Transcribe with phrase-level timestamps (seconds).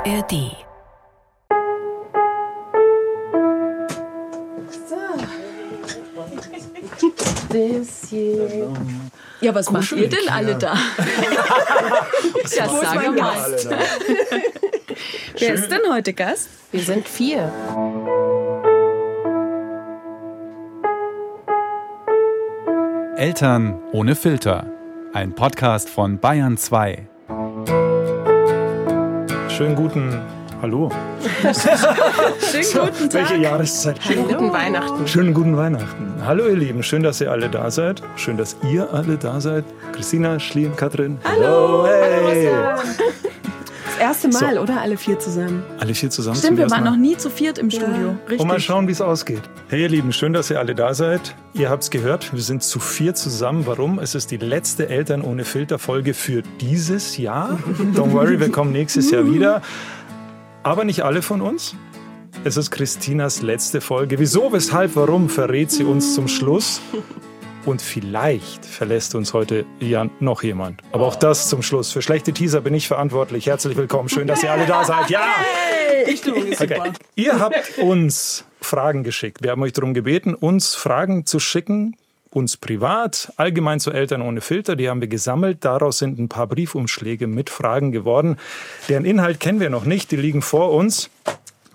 [0.00, 0.56] ARD.
[9.42, 10.72] Ja, was macht ihr denn alle da?
[12.56, 13.56] ja, sag mal.
[15.38, 16.48] Wer ist denn heute Gast?
[16.72, 17.52] Wir sind vier.
[23.16, 24.66] Eltern ohne Filter.
[25.12, 27.09] Ein Podcast von Bayern 2.
[29.60, 30.18] Schönen guten
[30.62, 30.90] Hallo.
[31.42, 33.12] Schönen guten Tag.
[33.12, 34.02] Welche Jahreszeit?
[34.02, 35.06] Schönen guten Weihnachten.
[35.06, 36.14] Schönen guten Weihnachten.
[36.24, 38.02] Hallo ihr Lieben, schön, dass ihr alle da seid.
[38.16, 39.64] Schön, dass ihr alle da seid.
[39.92, 41.18] Christina, Schlien, Katrin.
[41.24, 41.86] Hallo.
[41.86, 42.48] Hey.
[42.52, 43.19] Das
[44.00, 44.60] erste Mal, So.
[44.62, 44.80] oder?
[44.80, 45.62] Alle vier zusammen.
[45.78, 46.90] Alle vier zusammen Stimmt, wir waren Mal.
[46.90, 48.16] noch nie zu viert im Studio.
[48.22, 48.40] Richtig.
[48.40, 49.42] Und mal schauen, wie es ausgeht.
[49.68, 51.34] Hey ihr Lieben, schön, dass ihr alle da seid.
[51.54, 53.66] Ihr habt es gehört, wir sind zu vier zusammen.
[53.66, 53.98] Warum?
[53.98, 57.58] Es ist die letzte Eltern ohne Filter Folge für dieses Jahr.
[57.94, 59.62] Don't worry, wir kommen nächstes Jahr wieder.
[60.62, 61.74] Aber nicht alle von uns.
[62.44, 64.18] Es ist Christinas letzte Folge.
[64.18, 66.80] Wieso, weshalb, warum verrät sie uns zum Schluss?
[67.66, 70.82] Und vielleicht verlässt uns heute ja noch jemand.
[70.92, 71.92] Aber auch das zum Schluss.
[71.92, 73.46] Für schlechte Teaser bin ich verantwortlich.
[73.46, 74.08] Herzlich willkommen.
[74.08, 75.10] Schön, dass ihr alle da seid.
[75.10, 75.26] Ja!
[76.58, 76.92] Okay.
[77.16, 79.42] Ihr habt uns Fragen geschickt.
[79.42, 81.96] Wir haben euch darum gebeten, uns Fragen zu schicken.
[82.32, 85.64] Uns privat, allgemein zu Eltern ohne Filter, die haben wir gesammelt.
[85.64, 88.36] Daraus sind ein paar Briefumschläge mit Fragen geworden.
[88.88, 91.10] Deren Inhalt kennen wir noch nicht, die liegen vor uns.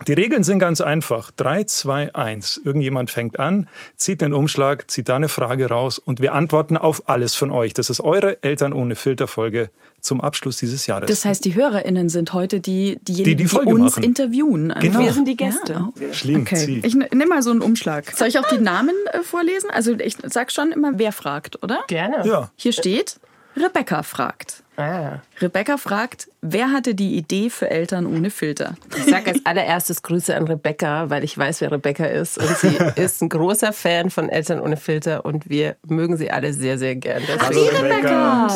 [0.07, 1.31] Die Regeln sind ganz einfach.
[1.31, 2.61] 3, 2, 1.
[2.63, 3.67] Irgendjemand fängt an,
[3.97, 7.73] zieht den Umschlag, zieht da eine Frage raus und wir antworten auf alles von euch.
[7.73, 9.69] Das ist eure Eltern ohne Filter Folge
[10.01, 11.07] zum Abschluss dieses Jahres.
[11.09, 14.03] Das heißt, die HörerInnen sind heute die, diejenigen, Die die, die uns machen.
[14.03, 14.71] interviewen.
[14.71, 14.99] Also Genau.
[15.03, 15.89] Wir sind die Gäste.
[16.11, 18.11] Schlimm, Okay, ich ne- nehme mal so einen Umschlag.
[18.15, 19.71] Soll ich auch die Namen äh, vorlesen?
[19.71, 21.79] Also ich sag schon immer, wer fragt, oder?
[21.87, 22.27] Gerne.
[22.27, 22.51] Ja.
[22.55, 23.15] Hier steht,
[23.55, 24.63] Rebecca fragt.
[24.77, 25.19] Ah.
[25.39, 28.75] Rebecca fragt, wer hatte die Idee für Eltern ohne Filter?
[28.97, 32.37] Ich sage als allererstes Grüße an Rebecca, weil ich weiß, wer Rebecca ist.
[32.37, 36.53] Und sie ist ein großer Fan von Eltern ohne Filter und wir mögen sie alle
[36.53, 37.23] sehr, sehr gern.
[37.25, 38.47] Deswegen Rebecca.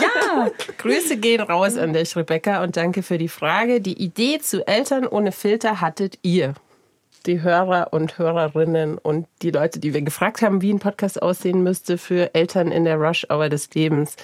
[0.00, 3.82] Ja, Grüße gehen raus an dich, Rebecca, und danke für die Frage.
[3.82, 6.54] Die Idee zu Eltern ohne Filter hattet ihr.
[7.22, 11.62] Die Hörer und Hörerinnen und die Leute, die wir gefragt haben, wie ein Podcast aussehen
[11.62, 14.16] müsste für Eltern in der Rush-Hour des Lebens.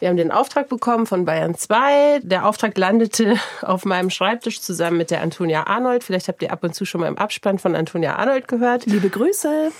[0.00, 2.20] Wir haben den Auftrag bekommen von Bayern 2.
[2.22, 6.04] Der Auftrag landete auf meinem Schreibtisch zusammen mit der Antonia Arnold.
[6.04, 8.86] Vielleicht habt ihr ab und zu schon mal im Abspann von Antonia Arnold gehört.
[8.86, 9.72] liebe Grüße.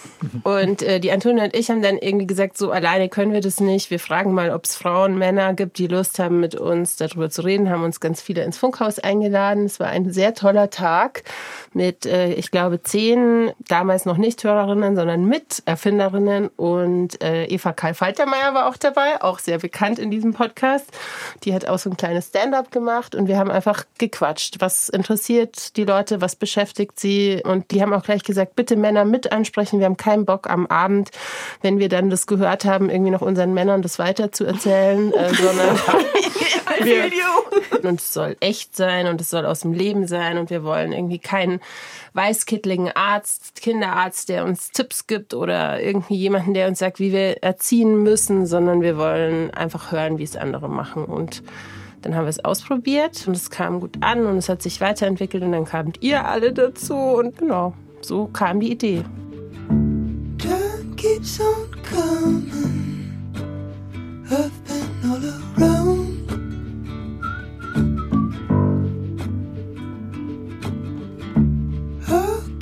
[0.43, 3.61] Und äh, die Antonia und ich haben dann irgendwie gesagt, so alleine können wir das
[3.61, 3.93] nicht.
[3.93, 7.43] Wir fragen mal, ob es Frauen, Männer gibt, die Lust haben, mit uns darüber zu
[7.43, 7.71] reden.
[7.71, 9.67] Haben uns ganz viele ins Funkhaus eingeladen.
[9.67, 11.23] Es war ein sehr toller Tag
[11.75, 16.49] mit, äh, ich glaube, zehn damals noch nicht Hörerinnen, sondern Miterfinderinnen.
[16.57, 20.87] Und äh, Eva Karl Faltermeier war auch dabei, auch sehr bekannt in diesem Podcast.
[21.45, 24.57] Die hat auch so ein kleines Stand-up gemacht und wir haben einfach gequatscht.
[24.61, 26.21] Was interessiert die Leute?
[26.21, 27.43] Was beschäftigt sie?
[27.45, 29.79] Und die haben auch gleich gesagt, bitte Männer mit ansprechen.
[29.79, 31.11] Wir haben keinen Bock am Abend,
[31.63, 35.35] wenn wir dann das gehört haben, irgendwie noch unseren Männern das weiter zu erzählen, äh,
[35.35, 35.79] sondern
[36.81, 37.11] wir,
[37.83, 40.93] und es soll echt sein und es soll aus dem Leben sein und wir wollen
[40.93, 41.61] irgendwie keinen
[42.15, 47.43] weißkittligen Arzt, Kinderarzt, der uns Tipps gibt oder irgendwie jemanden, der uns sagt, wie wir
[47.43, 51.43] erziehen müssen, sondern wir wollen einfach hören, wie es andere machen und
[52.03, 55.43] dann haben wir es ausprobiert und es kam gut an und es hat sich weiterentwickelt
[55.43, 59.05] und dann kamt ihr alle dazu und genau, so kam die Idee.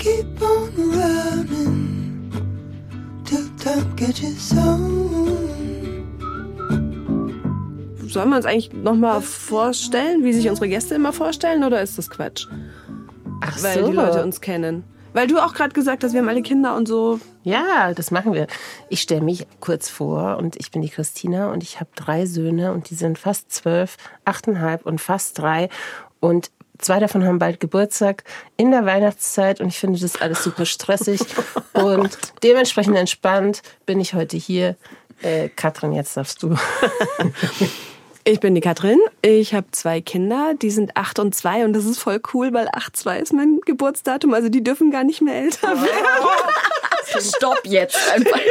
[0.07, 2.31] Keep on running
[3.25, 5.46] till time catches on.
[8.17, 12.09] Sollen wir uns eigentlich nochmal vorstellen, wie sich unsere Gäste immer vorstellen, oder ist das
[12.09, 12.47] Quatsch?
[13.43, 14.85] Ach Weil die Leute uns kennen.
[15.13, 17.21] Weil du auch gerade gesagt hast, wir haben alle Kinder und so.
[17.43, 18.47] Ja, das machen wir.
[18.89, 22.73] Ich stelle mich kurz vor und ich bin die Christina und ich habe drei Söhne
[22.73, 25.69] und die sind fast zwölf, achteinhalb und fast drei
[26.19, 28.25] und zwei davon haben bald Geburtstag
[28.57, 31.21] in der Weihnachtszeit und ich finde das alles super stressig
[31.75, 34.77] und dementsprechend entspannt bin ich heute hier.
[35.21, 36.57] Äh, Katrin, jetzt darfst du.
[38.29, 38.99] Ich bin die Katrin.
[39.23, 42.69] Ich habe zwei Kinder, die sind acht und zwei und das ist voll cool, weil
[42.73, 44.35] acht zwei ist mein Geburtsdatum.
[44.35, 47.21] Also die dürfen gar nicht mehr älter werden.
[47.21, 48.41] Stopp jetzt einfach.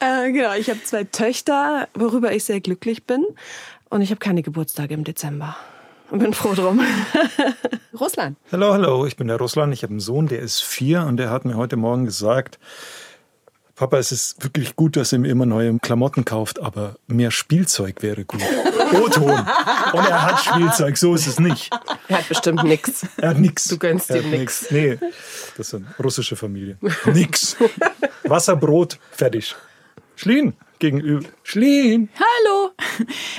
[0.00, 3.24] Äh, genau, ich habe zwei Töchter, worüber ich sehr glücklich bin.
[3.88, 5.56] Und ich habe keine Geburtstage im Dezember.
[6.10, 6.80] Und bin froh drum.
[7.98, 8.36] Russland.
[8.52, 9.72] Hallo, hallo, ich bin der Russland.
[9.72, 12.58] Ich habe einen Sohn, der ist vier und der hat mir heute Morgen gesagt,
[13.76, 18.02] Papa, es ist wirklich gut, dass ihr mir immer neue Klamotten kauft, aber mehr Spielzeug
[18.02, 18.40] wäre gut.
[18.94, 19.30] O-Ton.
[19.32, 21.70] Und er hat Spielzeug, so ist es nicht.
[22.08, 23.06] Er hat bestimmt nichts.
[23.18, 23.68] Er hat nichts.
[23.68, 24.70] Du gönnst ihm nix.
[24.70, 24.98] Nee,
[25.58, 26.78] das ist eine russische Familie.
[27.04, 27.56] Nix.
[28.24, 29.54] Wasser, Brot, fertig.
[30.14, 31.26] Schlien gegenüber.
[31.42, 32.08] Schlien.
[32.18, 32.70] Hallo!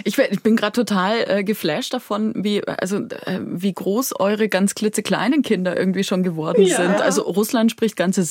[0.04, 5.42] Ich, bin gerade total äh, geflasht davon, wie, also, äh, wie groß eure ganz klitzekleinen
[5.42, 7.02] Kinder irgendwie schon geworden sind.
[7.02, 8.22] Also Russland spricht ganze,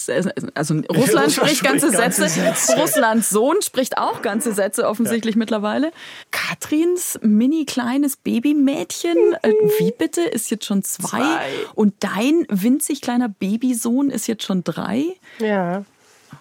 [0.55, 2.29] also Russland Russland spricht ganze spricht ganze Sätze.
[2.29, 2.81] Sätze.
[2.81, 5.93] Russlands Sohn spricht auch ganze Sätze offensichtlich mittlerweile.
[6.31, 11.19] Katrins mini kleines Babymädchen, äh, wie bitte, ist jetzt schon zwei.
[11.19, 11.49] Zwei.
[11.75, 15.05] Und dein winzig kleiner Babysohn ist jetzt schon drei.
[15.39, 15.85] Ja.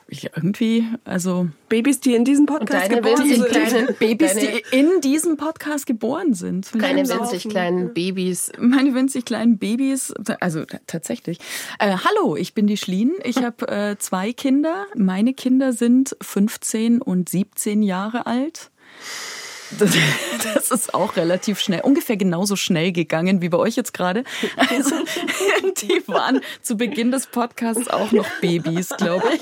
[0.08, 3.50] Ich irgendwie, also Babys, die in diesem Podcast geboren winzig sind.
[3.50, 6.70] kleinen Babys, deine, die in diesem Podcast geboren sind.
[6.80, 8.52] deine winzig kleinen Babys.
[8.60, 11.40] Meine winzig kleinen Babys, also tatsächlich.
[11.80, 13.14] Äh, hallo, ich bin die Schlien.
[13.24, 14.86] Ich habe äh, zwei Kinder.
[14.96, 18.70] Meine Kinder sind 15 und 17 Jahre alt.
[20.56, 24.24] Das, ist auch relativ schnell, ungefähr genauso schnell gegangen wie bei euch jetzt gerade.
[24.58, 24.96] Also,
[25.82, 29.42] die waren zu Beginn des Podcasts auch noch Babys, glaube ich.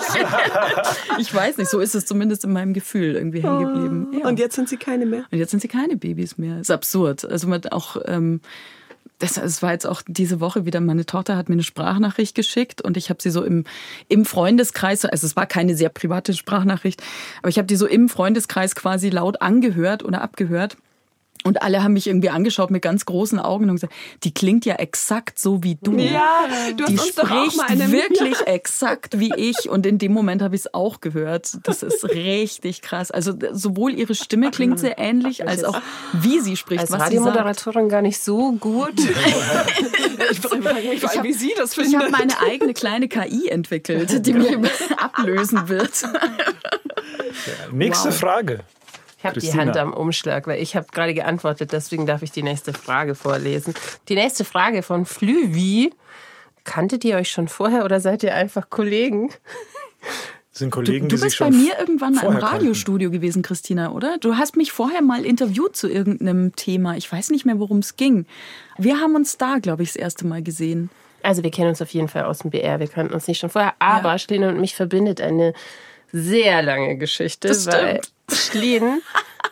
[1.20, 4.20] Ich weiß nicht, so ist es zumindest in meinem Gefühl irgendwie hängen geblieben.
[4.20, 4.28] Ja.
[4.28, 5.26] Und jetzt sind sie keine mehr.
[5.32, 6.60] Und jetzt sind sie keine Babys mehr.
[6.60, 7.26] ist absurd.
[7.26, 8.42] Also man auch, ähm,
[9.24, 12.82] das, es war jetzt auch diese Woche wieder, meine Tochter hat mir eine Sprachnachricht geschickt
[12.82, 13.64] und ich habe sie so im,
[14.10, 17.02] im Freundeskreis, also es war keine sehr private Sprachnachricht,
[17.40, 20.78] aber ich habe die so im Freundeskreis quasi laut angehört oder abgehört.
[21.44, 23.94] Und alle haben mich irgendwie angeschaut mit ganz großen Augen und gesagt,
[24.24, 25.98] die klingt ja exakt so wie du.
[25.98, 26.46] Ja,
[26.78, 29.70] du hast die uns doch auch spricht wirklich exakt wie ich.
[29.70, 31.58] Und in dem Moment habe ich es auch gehört.
[31.64, 33.12] Das ist richtig krass.
[33.12, 35.82] Also sowohl ihre Stimme klingt sehr ähnlich, als auch
[36.14, 37.28] wie sie spricht, Als was sie sagt.
[37.28, 38.94] Radiomoderatorin gar nicht so gut.
[40.32, 42.00] Ich frage mich, Ich hab- wie sie das Ich findet.
[42.02, 44.56] habe meine eigene kleine KI entwickelt, die mich
[44.98, 45.92] ablösen wird.
[47.72, 48.18] Nächste Wow.
[48.20, 48.60] Frage.
[49.24, 49.54] Ich habe die.
[49.54, 53.74] Hand am Umschlag, weil ich habe gerade geantwortet, deswegen darf ich die nächste Frage vorlesen.
[54.10, 55.94] Die nächste Frage von Flüvi.
[56.66, 59.30] Kanntet ihr euch schon vorher oder seid ihr einfach Kollegen?
[60.52, 62.36] Sind Kollegen, Du die sich bist bei schon mir irgendwann mal im.
[62.38, 64.18] Radiostudio gewesen, Christina, oder?
[64.20, 66.96] Du hast mich vorher mal interviewt zu irgendeinem Thema.
[66.96, 68.28] Ich weiß nicht mehr, worum es ging.
[68.78, 70.90] Wir haben uns da, glaube ich, das erste Mal gesehen.
[71.24, 73.50] Also wir kennen uns auf jeden Fall aus dem BR, wir kannten uns nicht schon
[73.50, 74.20] vorher, aber Ja.
[74.20, 75.54] Schlien und mich verbindet eine
[76.12, 78.13] sehr lange Geschichte, Das weil stimmt.
[78.32, 79.02] Schlien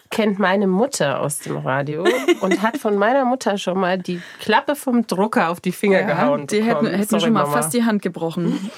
[0.10, 2.06] kennt meine Mutter aus dem Radio
[2.42, 6.48] und hat von meiner Mutter schon mal die Klappe vom Drucker auf die Finger gehauen.
[6.48, 6.88] die hätten, bekommen.
[6.92, 7.54] hätten Sorry, schon mal Mama.
[7.54, 8.70] fast die Hand gebrochen.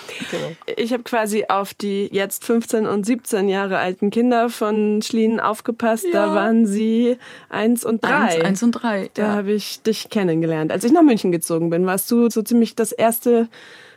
[0.77, 6.05] Ich habe quasi auf die jetzt 15 und 17 Jahre alten Kinder von Schlien aufgepasst.
[6.11, 6.35] Da Ja.
[6.35, 7.17] waren sie
[7.49, 8.11] eins und drei.
[8.35, 9.09] Eins, eins und drei.
[9.15, 9.31] Da Ja.
[9.33, 10.71] habe ich dich kennengelernt.
[10.71, 13.47] Als ich nach München gezogen bin, warst du so ziemlich das erste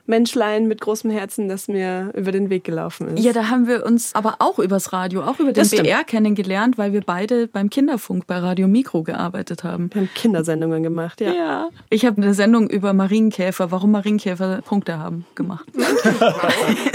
[0.06, 3.25] Menschlein mit großem Herzen, das mir über den Weg gelaufen ist.
[3.25, 5.67] Ja, da haben wir uns aber auch übers Radio, auch über den.
[5.69, 9.91] BR kennengelernt, weil wir beide beim Kinderfunk bei Radio Mikro gearbeitet haben.
[9.93, 11.32] wir haben Kindersendungen gemacht, ja.
[11.32, 11.69] Ja.
[11.91, 15.67] Ich habe eine Sendung über Marienkäfer, warum Marienkäfer Punkte haben, gemacht.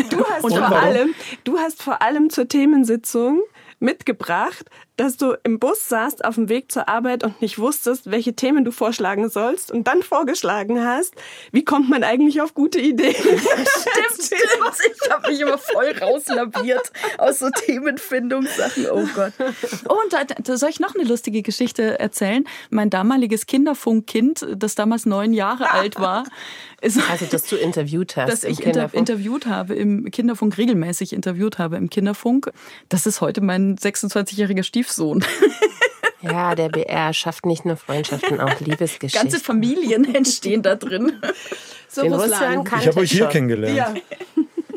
[0.09, 0.73] Du hast, vor warum?
[0.73, 3.41] allem, du hast vor allem zur Themensitzung
[3.79, 4.65] mitgebracht,
[5.01, 8.63] dass du im Bus saßt auf dem Weg zur Arbeit und nicht wusstest, welche Themen
[8.63, 11.15] du vorschlagen sollst und dann vorgeschlagen hast,
[11.51, 13.15] wie kommt man eigentlich auf gute Ideen?
[13.15, 14.41] Stimmt, stimmt.
[15.01, 18.91] Ich habe mich immer voll rauslabiert aus so Themenfindungssachen.
[18.91, 19.33] Oh Gott.
[19.89, 22.45] Oh, und da, da soll ich noch eine lustige Geschichte erzählen.
[22.69, 26.25] Mein damaliges Kinderfunkkind, das damals neun Jahre alt war,
[26.81, 28.93] ist Also, dass du interviewt hast dass im ich Kinderfunk.
[28.93, 32.51] interviewt habe im Kinderfunk, regelmäßig interviewt habe im Kinderfunk.
[32.89, 34.90] Das ist heute mein 26-jähriger Stiefsohn.
[36.21, 39.29] Ja, der BR schafft nicht nur Freundschaften, auch Liebesgeschichten.
[39.29, 41.13] Ganze Familien entstehen da drin.
[41.87, 42.59] So In Russland.
[42.59, 43.29] Russland Ich habe euch hier schon.
[43.31, 43.75] kennengelernt.
[43.75, 43.93] Ja.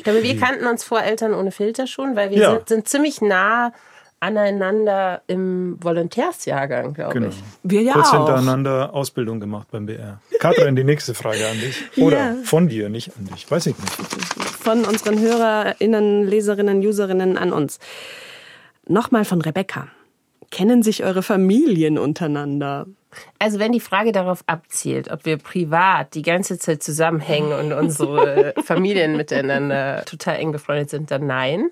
[0.07, 2.51] Aber wir kannten uns vor Eltern ohne Filter schon, weil wir Ja.
[2.53, 3.73] sind, sind ziemlich nah
[4.21, 7.29] aneinander im Volontärsjahrgang, glaube Genau.
[7.29, 7.37] ich.
[7.63, 8.27] Wir ja Kurz auch.
[8.27, 10.21] hintereinander Ausbildung gemacht beim BR.
[10.41, 11.77] Katrin, die nächste Frage an dich.
[11.99, 12.35] Oder Ja.
[12.45, 13.51] von dir, nicht an dich.
[13.51, 13.93] Weiß ich nicht.
[14.63, 17.79] Von unseren HörerInnen, Leserinnen, Userinnen an uns.
[18.87, 19.89] Nochmal von Rebecca.
[20.55, 22.87] Kennen sich eure Familien untereinander?
[23.41, 28.55] Also wenn die Frage darauf abzielt, ob wir privat die ganze Zeit zusammenhängen und unsere
[28.65, 31.71] Familien miteinander total eng befreundet sind, dann nein.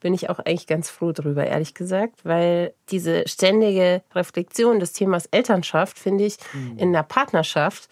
[0.00, 5.26] Bin ich auch eigentlich ganz froh drüber, ehrlich gesagt, weil diese ständige Reflexion des Themas
[5.26, 6.38] Elternschaft, finde ich,
[6.78, 7.90] in der Partnerschaft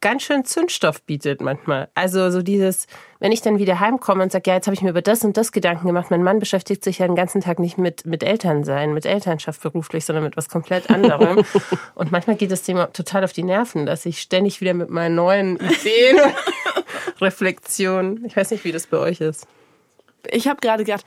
[0.00, 1.88] ganz schön Zündstoff bietet manchmal.
[1.94, 2.86] Also so dieses,
[3.18, 5.36] wenn ich dann wieder heimkomme und sage, ja, jetzt habe ich mir über das und
[5.36, 6.10] das Gedanken gemacht.
[6.10, 10.04] Mein Mann beschäftigt sich ja den ganzen Tag nicht mit, mit Elternsein, mit Elternschaft beruflich,
[10.04, 11.44] sondern mit was komplett anderem.
[11.94, 15.14] und manchmal geht das Thema total auf die Nerven, dass ich ständig wieder mit meinen
[15.14, 16.18] neuen Ideen,
[17.20, 19.46] Reflexionen, ich weiß nicht, wie das bei euch ist.
[20.30, 21.04] Ich habe gerade gedacht,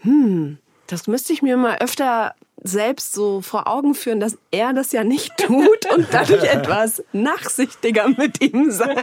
[0.00, 4.92] hm, das müsste ich mir mal öfter selbst so vor Augen führen, dass er das
[4.92, 9.02] ja nicht tut und dadurch etwas nachsichtiger mit ihm sein.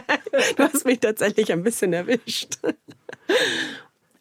[0.56, 2.58] Du hast mich tatsächlich ein bisschen erwischt.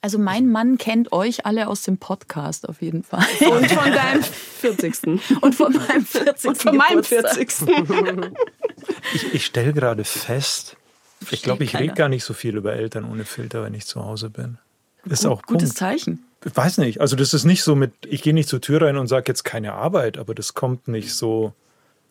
[0.01, 3.25] Also mein Mann kennt euch alle aus dem Podcast auf jeden Fall.
[3.50, 5.41] Und von deinem 40.
[5.41, 6.50] Und von meinem 40.
[6.50, 7.51] Und von meinem Geburtstag.
[7.51, 8.31] 40.
[9.13, 10.77] Ich, ich stelle gerade fest,
[11.31, 14.03] ich glaube, ich rede gar nicht so viel über Eltern ohne Filter, wenn ich zu
[14.03, 14.57] Hause bin.
[15.05, 15.77] Ist auch Gutes Punkt.
[15.77, 16.25] Zeichen.
[16.46, 17.01] Ich weiß nicht.
[17.01, 19.43] Also das ist nicht so mit, ich gehe nicht zur Tür rein und sage jetzt
[19.43, 21.53] keine Arbeit, aber das kommt nicht so.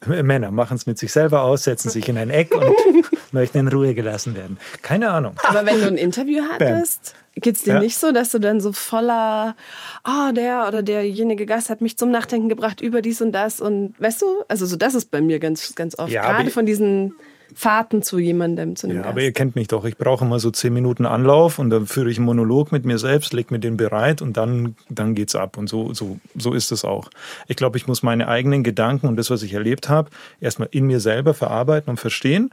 [0.07, 2.73] Männer machen es mit sich selber aus, setzen sich in ein Eck und
[3.33, 4.57] möchten in Ruhe gelassen werden.
[4.81, 5.35] Keine Ahnung.
[5.43, 7.81] Aber wenn du ein Interview hattest, geht's dir Ja.
[7.81, 9.57] nicht so, dass du dann so voller,
[10.05, 13.95] ah, der oder derjenige Gast hat mich zum Nachdenken gebracht über dies und das und
[14.01, 16.13] weißt du, also so das ist bei mir ganz, ganz oft.
[16.13, 17.15] Ja, Gerade von diesen
[17.55, 19.12] Fahrten zu jemandem, zu einem Ja, Gast.
[19.12, 19.85] aber ihr kennt mich doch.
[19.85, 22.99] Ich brauche immer so zehn Minuten Anlauf und dann führe ich einen Monolog mit mir
[22.99, 25.57] selbst, leg mir den bereit und dann, dann geht's ab.
[25.57, 27.11] Und so, so, so ist es auch.
[27.47, 30.87] Ich glaube, ich muss meine eigenen Gedanken und das, was ich erlebt habe, erstmal in
[30.87, 32.50] mir selber verarbeiten und verstehen.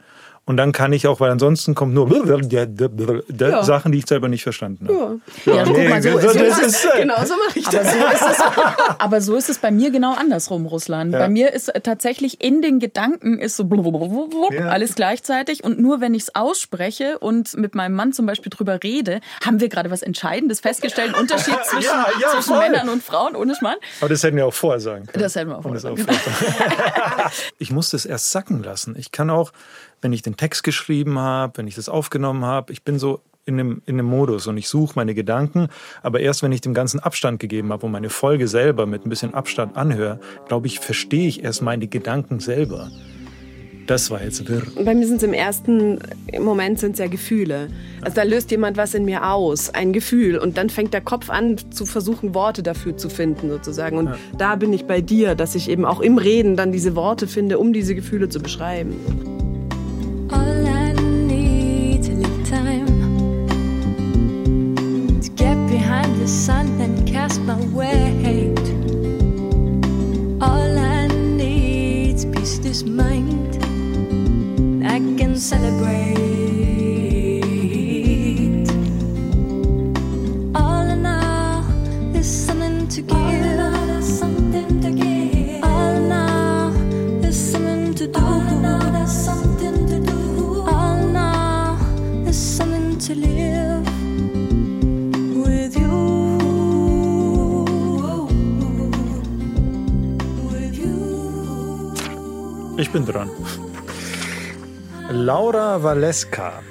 [0.47, 2.07] Und dann kann ich auch, weil ansonsten kommt nur
[3.63, 5.19] Sachen, die ich selber nicht verstanden habe.
[5.45, 6.85] Ja, guck mal, so, das so ist ist es.
[6.85, 6.91] es.
[6.97, 7.91] genau so mache ich Aber das.
[7.91, 8.43] so, ist es,
[8.99, 11.13] aber so ist es bei mir genau andersrum, Russland.
[11.13, 11.19] Ja.
[11.19, 13.63] Bei mir ist tatsächlich in den Gedanken ist so
[14.53, 14.67] Ja.
[14.69, 18.79] alles gleichzeitig und nur wenn ich es ausspreche und mit meinem Mann zum Beispiel drüber
[18.83, 22.57] rede, haben wir gerade was Entscheidendes festgestellt, einen Unterschied zwischen, Ja, ja, zwischen.
[22.59, 23.77] Männern und Frauen, ohne Schmarrn.
[23.99, 25.23] Aber das hätten wir auch vorher sagen können.
[25.23, 28.95] Das hätten wir auch das vorher sagen auch ich muss das erst sacken lassen.
[28.97, 29.51] Ich kann auch,
[30.01, 33.59] wenn ich den Text geschrieben habe, wenn ich das aufgenommen habe, ich bin so in
[33.59, 35.67] einem, in einem Modus und ich suche meine Gedanken.
[36.01, 39.09] Aber erst wenn ich dem Ganzen Abstand gegeben habe und meine Folge selber mit ein
[39.09, 42.89] bisschen Abstand anhöre, glaube ich, verstehe ich erst meine Gedanken selber.
[43.87, 44.63] Das war jetzt wirr.
[44.83, 45.99] Bei mir sind es im ersten
[46.39, 47.67] Moment sind ja Gefühle.
[48.01, 50.39] Also da löst jemand was in mir aus, ein Gefühl.
[50.39, 53.97] Und dann fängt der Kopf an zu versuchen, Worte dafür zu finden sozusagen.
[53.97, 54.09] Und
[54.39, 57.59] da bin ich bei dir, dass ich eben auch im Reden dann diese Worte finde,
[57.59, 58.95] um diese Gefühle zu beschreiben.
[60.29, 60.95] Mind.
[66.85, 68.59] And cast my weight.
[70.41, 73.55] All I need is peace of mind.
[74.85, 76.44] I can celebrate.
[93.05, 93.85] To live
[95.35, 95.97] with you.
[100.49, 101.93] With you.
[102.77, 103.29] Ich bin dran.
[105.11, 106.63] Laura Valeska.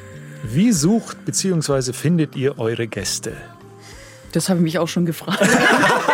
[0.42, 1.92] Wie sucht bzw.
[1.92, 3.36] findet ihr eure Gäste?
[4.32, 5.38] Das habe ich mich auch schon gefragt.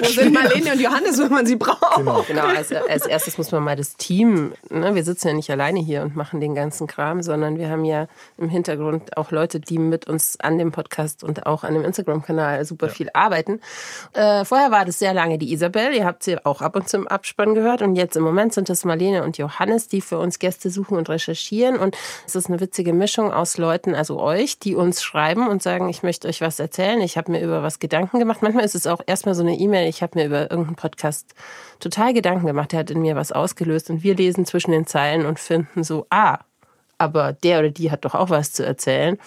[0.00, 2.26] Wo sind Marlene und Johannes, wenn man sie braucht?
[2.26, 4.94] Genau, als, als erstes muss man mal das Team, ne?
[4.94, 8.08] wir sitzen ja nicht alleine hier und machen den ganzen Kram, sondern wir haben ja
[8.36, 12.64] im Hintergrund auch Leute, die mit uns an dem Podcast und auch an dem Instagram-Kanal
[12.64, 13.60] super viel arbeiten.
[14.12, 16.98] Äh, vorher war das sehr lange die Isabel, ihr habt sie auch ab und zu
[16.98, 20.38] im Abspann gehört und jetzt im Moment sind das Marlene und Johannes, die für uns
[20.38, 24.74] Gäste suchen und recherchieren und es ist eine witzige Mischung aus Leuten, also euch, die
[24.74, 28.18] uns schreiben und sagen, ich möchte euch was erzählen, ich habe mir über was Gedanken
[28.18, 28.42] gemacht.
[28.42, 31.34] Manchmal ist es auch erstmal so eine E-Mail, ich habe mir über irgendeinen Podcast
[31.80, 33.90] total Gedanken gemacht, der hat in mir was ausgelöst.
[33.90, 36.38] Und wir lesen zwischen den Zeilen und finden so, ah,
[36.98, 39.18] aber der oder die hat doch auch was zu erzählen.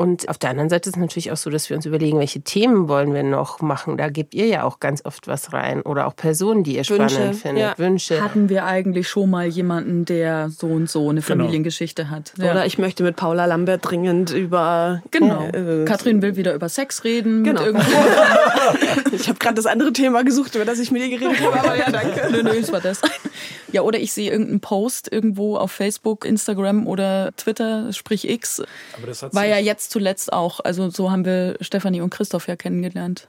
[0.00, 2.40] Und auf der anderen Seite ist es natürlich auch so, dass wir uns überlegen, welche
[2.40, 3.98] Themen wollen wir noch machen.
[3.98, 5.82] Da gebt ihr ja auch ganz oft was rein.
[5.82, 7.62] Oder auch Personen, die ihr Wünsche, spannend findet.
[7.62, 7.74] ja.
[7.76, 8.24] Wünsche.
[8.24, 12.32] Hatten wir eigentlich schon mal jemanden, der so und so eine Familiengeschichte hat?
[12.38, 12.52] Ja.
[12.52, 15.02] Oder ich möchte mit Paula Lambert dringend über.
[15.10, 15.44] Genau.
[15.48, 17.44] Äh, Katrin will wieder über Sex reden.
[17.44, 17.60] Genau.
[19.12, 21.76] Ich habe gerade das andere Thema gesucht, über das ich mit dir geredet habe, aber
[21.76, 22.28] ja, danke.
[22.30, 23.02] Nö, nö, das war das.
[23.72, 28.62] Ja, oder ich sehe irgendeinen Post irgendwo auf Facebook, Instagram oder Twitter, sprich X.
[28.96, 30.60] Aber das hat War ja jetzt zuletzt auch.
[30.60, 33.28] Also so haben wir Stefanie und Christoph ja kennengelernt.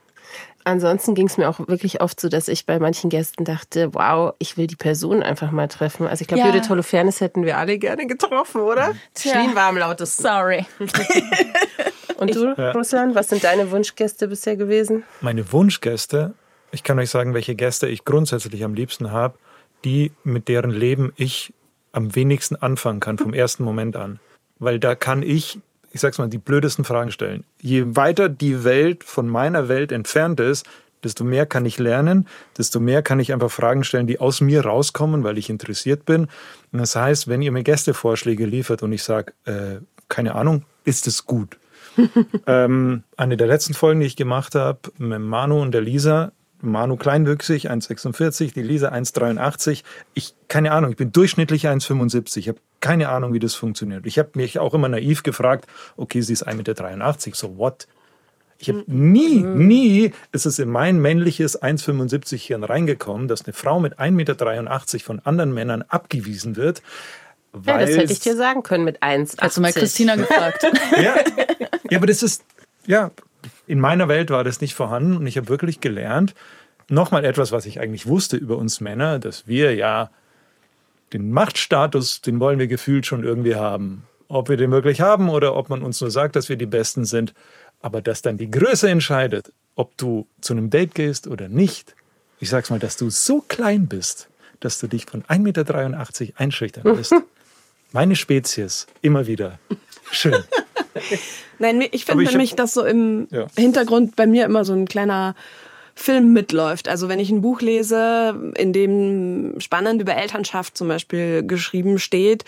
[0.64, 4.34] Ansonsten ging es mir auch wirklich oft so, dass ich bei manchen Gästen dachte, wow,
[4.38, 6.06] ich will die Person einfach mal treffen.
[6.06, 6.46] Also ich glaube, Ja.
[6.52, 8.92] Judith Holofernes hätten wir alle gerne getroffen, oder?
[9.14, 9.32] Tja.
[9.32, 10.22] Schlien war am lautesten.
[10.22, 10.64] Sorry.
[12.18, 15.02] Und du, Russland, was sind deine Wunschgäste bisher gewesen?
[15.20, 16.34] Meine Wunschgäste,
[16.70, 19.36] ich kann euch sagen, welche Gäste ich grundsätzlich am liebsten habe,
[19.84, 21.52] die mit deren Leben ich
[21.92, 24.18] am wenigsten anfangen kann vom ersten Moment an.
[24.58, 25.58] Weil da kann ich,
[25.92, 27.44] ich sag's mal, die blödesten Fragen stellen.
[27.60, 30.66] Je weiter die Welt von meiner Welt entfernt ist,
[31.04, 34.64] desto mehr kann ich lernen, desto mehr kann ich einfach Fragen stellen, die aus mir
[34.64, 36.28] rauskommen, weil ich interessiert bin.
[36.72, 41.06] Und das heißt, wenn ihr mir Gästevorschläge liefert und ich sage, äh, keine Ahnung, ist
[41.06, 41.58] es gut.
[42.46, 46.32] ähm, eine der letzten Folgen, die ich gemacht habe, mit Manu und der Lisa.
[46.62, 49.82] Manu kleinwüchsig, 1,46, die Lisa 1,83.
[50.14, 52.38] Ich, keine Ahnung, ich bin durchschnittlich 1,75.
[52.38, 54.06] Ich habe keine Ahnung, wie das funktioniert.
[54.06, 55.66] Ich habe mich auch immer naiv gefragt,
[55.96, 57.86] okay, sie ist 1,83 Meter, so what?
[58.58, 63.80] Ich habe nie, nie ist es in mein männliches 1,75 Hirn reingekommen, dass eine Frau
[63.80, 66.80] mit 1,83 Meter von anderen Männern abgewiesen wird.
[67.52, 69.40] Ja, das weil hätte ich dir sagen können mit 1,80.
[69.40, 70.62] Hast du mal Christina gefragt?
[70.96, 71.16] ja,
[71.90, 72.44] ja, aber das ist,
[72.86, 73.10] ja,
[73.66, 76.34] in meiner Welt war das nicht vorhanden und ich habe wirklich gelernt,
[76.88, 80.10] nochmal etwas, was ich eigentlich wusste über uns Männer, dass wir ja
[81.12, 84.04] den Machtstatus, den wollen wir gefühlt schon irgendwie haben.
[84.28, 87.04] Ob wir den wirklich haben oder ob man uns nur sagt, dass wir die Besten
[87.04, 87.34] sind.
[87.80, 91.94] Aber dass dann die Größe entscheidet, ob du zu einem Date gehst oder nicht.
[92.40, 94.28] Ich sag's mal, dass du so klein bist,
[94.60, 97.14] dass du dich von 1,83 Meter einschüchtern lässt.
[97.92, 99.58] Meine Spezies, immer wieder.
[100.10, 100.42] Schön.
[101.58, 103.46] Nein, ich finde nämlich, dass so im Ja.
[103.56, 105.34] Hintergrund bei mir immer so ein kleiner
[105.94, 106.88] Film mitläuft.
[106.88, 112.44] Also wenn ich ein Buch lese, in dem spannend über Elternschaft zum Beispiel geschrieben steht,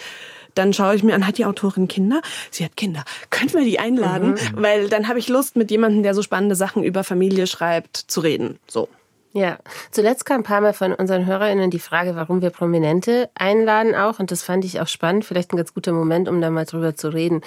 [0.55, 2.23] dann schaue ich mir an, hat die Autorin Kinder?
[2.51, 3.05] Sie hat Kinder.
[3.31, 4.37] Könnten wir die einladen?
[4.55, 8.21] Weil dann habe ich Lust, mit jemandem, der so spannende Sachen über Familie schreibt, zu
[8.21, 8.59] reden.
[8.69, 8.89] So.
[9.37, 9.59] Ja,
[9.91, 14.21] zuletzt kam ein paar Mal von unseren HörerInnen die Frage, warum wir Prominente einladen auch.
[14.21, 15.25] Und das fand ich auch spannend.
[15.25, 17.41] Vielleicht ein ganz guter Moment, um da mal drüber zu reden.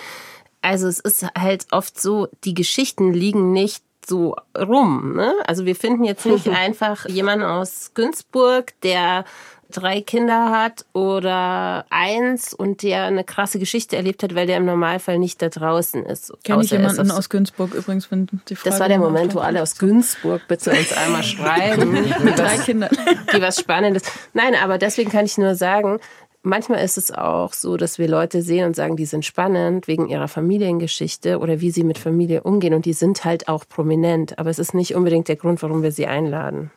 [0.62, 5.16] Also es ist halt oft so, die Geschichten liegen nicht so rum.
[5.16, 5.34] Ne?
[5.48, 9.24] Also wir finden jetzt nicht einfach jemanden aus Günzburg, der
[9.72, 14.66] drei Kinder hat oder eins und der eine krasse Geschichte erlebt hat, weil der im
[14.66, 16.34] Normalfall nicht da draußen ist.
[16.44, 19.62] Kenne ich jemanden aus Günzburg übrigens, wenn die Frage Das war der Moment, wo alle
[19.62, 21.92] aus Günzburg bitte uns einmal schreiben.
[22.24, 22.90] Mit drei Kindern.
[23.34, 24.04] die was Spannendes.
[24.34, 26.00] Nein, aber deswegen kann ich nur sagen,
[26.44, 30.08] manchmal ist es auch so, dass wir Leute sehen und sagen, die sind spannend wegen
[30.08, 34.40] ihrer Familiengeschichte oder wie sie mit Familie umgehen und die sind halt auch prominent.
[34.40, 36.72] Aber es ist nicht unbedingt der Grund, warum wir sie einladen.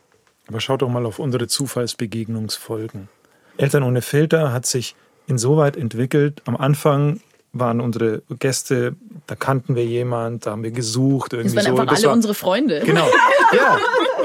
[0.51, 3.09] Aber schaut doch mal auf unsere Zufallsbegegnungsfolgen.
[3.57, 4.97] Eltern ohne Filter hat sich
[5.29, 6.43] insoweit entwickelt.
[6.45, 7.21] Am Anfang
[7.53, 8.97] waren unsere Gäste,
[9.29, 11.35] da kannten wir jemand, da haben wir gesucht.
[11.35, 11.81] Irgendwie Das waren so.
[11.83, 12.81] einfach alle war, unsere Freunde.
[12.85, 13.07] Genau.
[13.53, 13.79] Ja.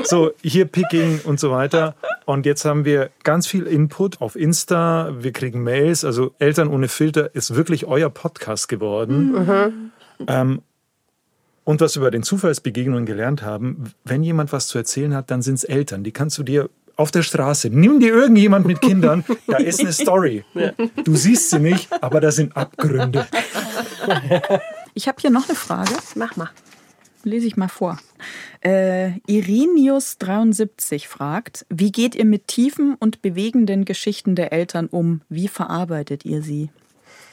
[0.03, 1.95] So, hier Picking und so weiter.
[2.25, 5.11] Und jetzt haben wir ganz viel Input auf Insta.
[5.17, 6.05] Wir kriegen Mails.
[6.05, 9.91] Also Eltern ohne Filter ist wirklich euer Podcast geworden.
[10.27, 10.61] Ähm,
[11.65, 15.41] und was wir bei den Zufallsbegegnungen gelernt haben, wenn jemand was zu erzählen hat, dann
[15.41, 16.03] sind es Eltern.
[16.03, 19.91] Die kannst du dir auf der Straße, nimm dir irgendjemand mit Kindern, da ist eine
[19.91, 20.45] Story.
[21.03, 23.27] Du siehst sie nicht, aber da sind Abgründe.
[24.97, 25.91] Ich habe hier noch eine Frage.
[26.15, 26.49] Mach mal.
[27.25, 27.99] Lese ich mal vor.
[28.61, 35.19] Äh, Irinius73 fragt, wie geht ihr mit tiefen und bewegenden Geschichten der Eltern um?
[35.27, 36.69] Wie verarbeitet ihr sie?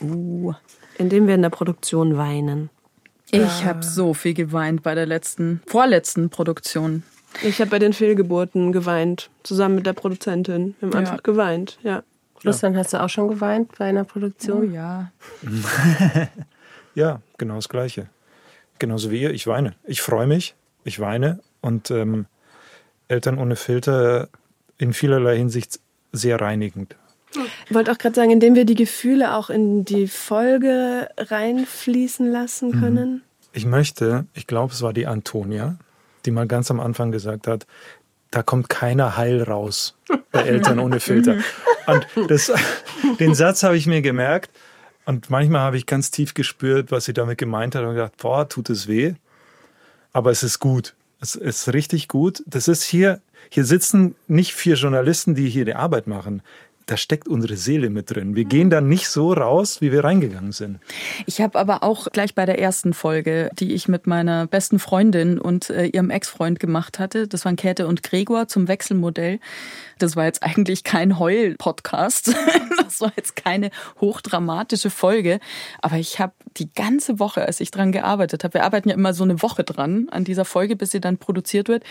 [0.00, 0.54] Uh,
[0.98, 2.68] Indem wir in der Produktion weinen.
[3.32, 7.02] Ich habe so viel geweint bei der letzten, vorletzten Produktion.
[7.42, 10.74] Ich habe bei den Fehlgeburten geweint, zusammen mit der Produzentin.
[10.80, 10.98] Wir haben Ja.
[11.00, 12.02] einfach geweint, ja.
[12.44, 14.72] Russland, hast du auch schon geweint bei einer Oh Produktion?
[14.72, 15.10] ja.
[16.94, 18.08] Ja, genau das Gleiche.
[18.78, 19.74] Genauso wie ihr, ich weine.
[19.84, 22.26] Ich freue mich, ich weine und ähm,
[23.08, 24.28] Eltern ohne Filter
[24.76, 25.80] in vielerlei Hinsicht
[26.12, 26.96] sehr reinigend.
[27.68, 32.80] Ich wollte auch gerade sagen, indem wir die Gefühle auch in die Folge reinfließen lassen
[32.80, 33.22] können.
[33.52, 35.76] Ich möchte, ich glaube, es war die Antonia,
[36.24, 37.66] die mal ganz am Anfang gesagt hat,
[38.30, 39.94] da kommt keiner heil raus
[40.30, 41.36] bei Eltern ohne Filter.
[41.86, 42.52] Und das,
[43.20, 44.50] den Satz habe ich mir gemerkt
[45.04, 48.48] und manchmal habe ich ganz tief gespürt, was sie damit gemeint hat und gedacht, boah,
[48.48, 49.14] tut es weh.
[50.12, 50.94] Aber es ist gut.
[51.20, 52.42] Es ist richtig gut.
[52.46, 56.42] Das ist hier, hier sitzen nicht vier Journalisten, die hier die Arbeit machen.
[56.86, 58.34] Da steckt unsere Seele mit drin.
[58.34, 60.78] Wir gehen da nicht so raus, wie wir reingegangen sind.
[61.26, 65.38] Ich habe aber auch gleich bei der ersten Folge, die ich mit meiner besten Freundin
[65.38, 69.38] und äh, ihrem Ex-Freund gemacht hatte, das waren Käthe und Gregor zum Wechselmodell.
[70.02, 72.34] Das war jetzt eigentlich kein Heul-Podcast.
[72.82, 75.40] Das war jetzt keine hochdramatische Folge.
[75.80, 79.14] Aber ich habe die ganze Woche, als ich dran gearbeitet habe, wir arbeiten ja immer
[79.14, 81.84] so eine Woche dran an dieser Folge, bis sie dann produziert wird,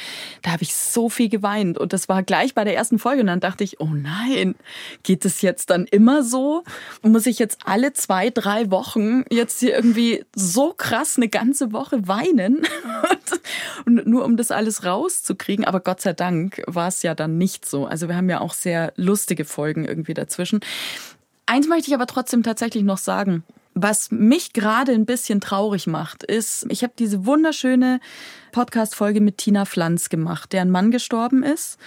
[0.43, 1.79] da habe ich so viel geweint.
[1.79, 3.21] Und das war gleich bei der ersten Folge.
[3.21, 4.53] Und dann dachte ich, oh nein,
[5.01, 6.63] geht es jetzt dann immer so?
[7.01, 12.07] Muss ich jetzt alle zwei, drei Wochen jetzt hier irgendwie so krass eine ganze Woche
[12.07, 12.67] weinen?
[13.85, 15.65] Und nur um das alles rauszukriegen.
[15.65, 17.85] Aber Gott sei Dank war es ja dann nicht so.
[17.85, 20.59] Also wir haben ja auch sehr lustige Folgen irgendwie dazwischen.
[21.45, 23.43] Eins möchte ich aber trotzdem tatsächlich noch sagen.
[23.73, 27.99] Was mich gerade ein bisschen traurig macht, ist, ich habe diese wunderschöne
[28.51, 31.77] Podcast-Folge mit Tina Pflanz gemacht, deren Mann gestorben ist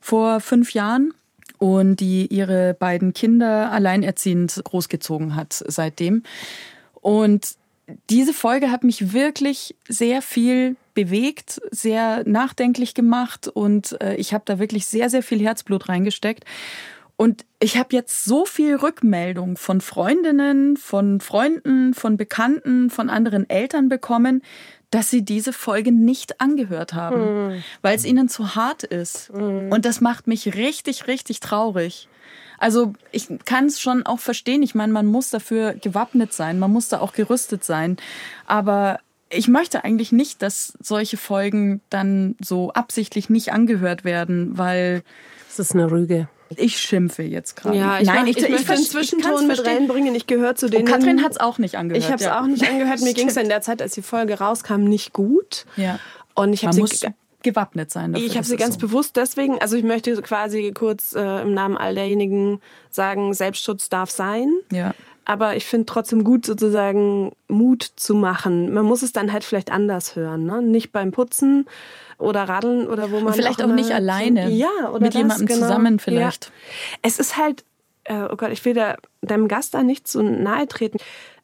[0.00, 1.12] vor fünf Jahren
[1.58, 6.22] und die ihre beiden Kinder alleinerziehend großgezogen hat seitdem.
[6.94, 7.56] Und
[8.08, 14.44] diese Folge hat mich wirklich sehr viel bewegt, sehr nachdenklich gemacht und äh, ich habe
[14.46, 16.44] da wirklich sehr, sehr viel Herzblut reingesteckt.
[17.16, 23.48] Und ich habe jetzt so viel Rückmeldung von Freundinnen, von Freunden, von Bekannten, von anderen
[23.48, 24.42] Eltern bekommen,
[24.90, 27.64] dass sie diese Folge nicht angehört haben, Hm.
[27.82, 29.30] weil es ihnen zu hart ist.
[29.30, 32.08] Und das macht mich richtig, richtig traurig.
[32.58, 34.62] Also ich kann es schon auch verstehen.
[34.62, 37.96] Ich meine, man muss dafür gewappnet sein, man muss da auch gerüstet sein.
[38.46, 38.98] Aber
[39.34, 45.02] ich möchte eigentlich nicht, dass solche Folgen dann so absichtlich nicht angehört werden, weil
[45.48, 46.28] Das ist eine Rüge.
[46.56, 47.76] ich schimpfe jetzt gerade.
[47.76, 50.14] Ja, ich, Nein, mach, ich, möchte einen ich kann's Zwischenton mit reinbringen.
[50.14, 50.86] Ich gehöre zu denen.
[50.86, 52.02] Und Katrin hat es auch nicht angehört.
[52.02, 52.40] Ich habe es ja.
[52.40, 53.00] auch nicht angehört.
[53.00, 55.66] Mir ging es in der Zeit, als die Folge rauskam, nicht gut.
[55.76, 55.98] Ja.
[56.34, 57.00] Und ich habe sie muss
[57.44, 58.26] gewappnet sein dafür.
[58.26, 58.80] Ich habe sie ganz so.
[58.80, 64.10] bewusst deswegen, also ich möchte quasi kurz äh, im Namen all derjenigen sagen, Selbstschutz darf
[64.10, 64.50] sein.
[64.72, 64.94] Ja.
[65.24, 68.72] Aber ich finde trotzdem gut, sozusagen Mut zu machen.
[68.72, 70.60] Man muss es dann halt vielleicht anders hören, ne?
[70.62, 71.66] Nicht beim Putzen
[72.18, 74.50] oder Radeln oder wo man vielleicht auch immer- nicht alleine.
[74.50, 75.60] Ja, oder Mit das, jemandem genau.
[75.60, 76.46] zusammen vielleicht.
[76.46, 76.50] Ja.
[77.02, 77.64] Es ist halt,
[78.04, 80.98] äh, oh Gott, ich will da, deinem Gast da nicht zu nahe treten.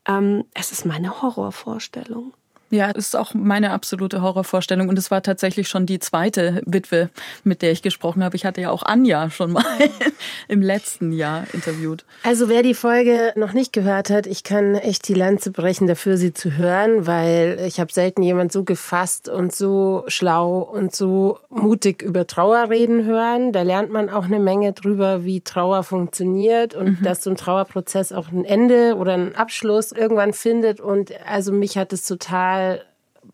[0.06, 2.32] Ähm, es ist meine Horrorvorstellung.
[2.72, 4.88] Ja, das ist auch meine absolute Horrorvorstellung.
[4.88, 7.10] Und es war tatsächlich schon die zweite Witwe,
[7.42, 8.36] mit der ich gesprochen habe.
[8.36, 9.64] Ich hatte ja auch Anja schon mal
[10.48, 12.04] im letzten Jahr interviewt.
[12.22, 16.16] Also wer die Folge noch nicht gehört hat, ich kann echt die Lanze brechen dafür,
[16.16, 21.40] sie zu hören, weil ich habe selten jemand so gefasst und so schlau und so
[21.48, 23.52] mutig über Trauer reden hören.
[23.52, 28.12] Da lernt man auch eine Menge drüber, wie Trauer funktioniert und dass so ein Trauerprozess
[28.12, 30.80] auch ein Ende oder einen Abschluss irgendwann findet.
[30.80, 32.59] Und also mich hat es total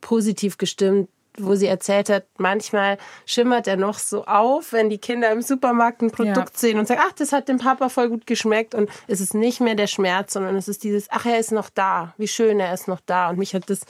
[0.01, 1.09] positiv gestimmt,
[1.39, 6.03] wo sie erzählt hat, manchmal schimmert er noch so auf, wenn die Kinder im Supermarkt
[6.03, 6.47] ein Produkt Ja.
[6.55, 9.61] sehen und sagen, ach, das hat dem Papa voll gut geschmeckt und es ist nicht
[9.61, 12.73] mehr der Schmerz, sondern es ist dieses, ach, er ist noch da, wie schön, er
[12.73, 13.81] ist noch da und mich hat das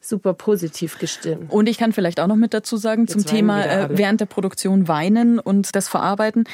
[0.00, 1.50] super positiv gestimmt.
[1.50, 4.20] Und ich kann vielleicht auch noch mit dazu sagen zum Jetzt weinen Thema äh, während
[4.20, 6.44] der Produktion weinen und das Verarbeiten.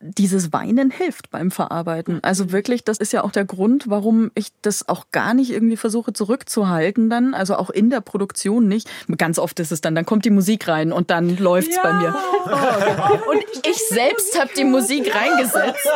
[0.00, 2.22] Dieses Weinen hilft beim Verarbeiten.
[2.22, 5.76] Also wirklich, das ist ja auch der Grund, warum ich das auch gar nicht irgendwie
[5.76, 7.34] versuche zurückzuhalten dann.
[7.34, 8.88] Also auch in der Produktion nicht.
[9.16, 12.14] Ganz oft ist es dann, dann kommt die Musik rein und dann läuft's bei mir.
[12.46, 15.88] Und ich selbst habe die Musik reingesetzt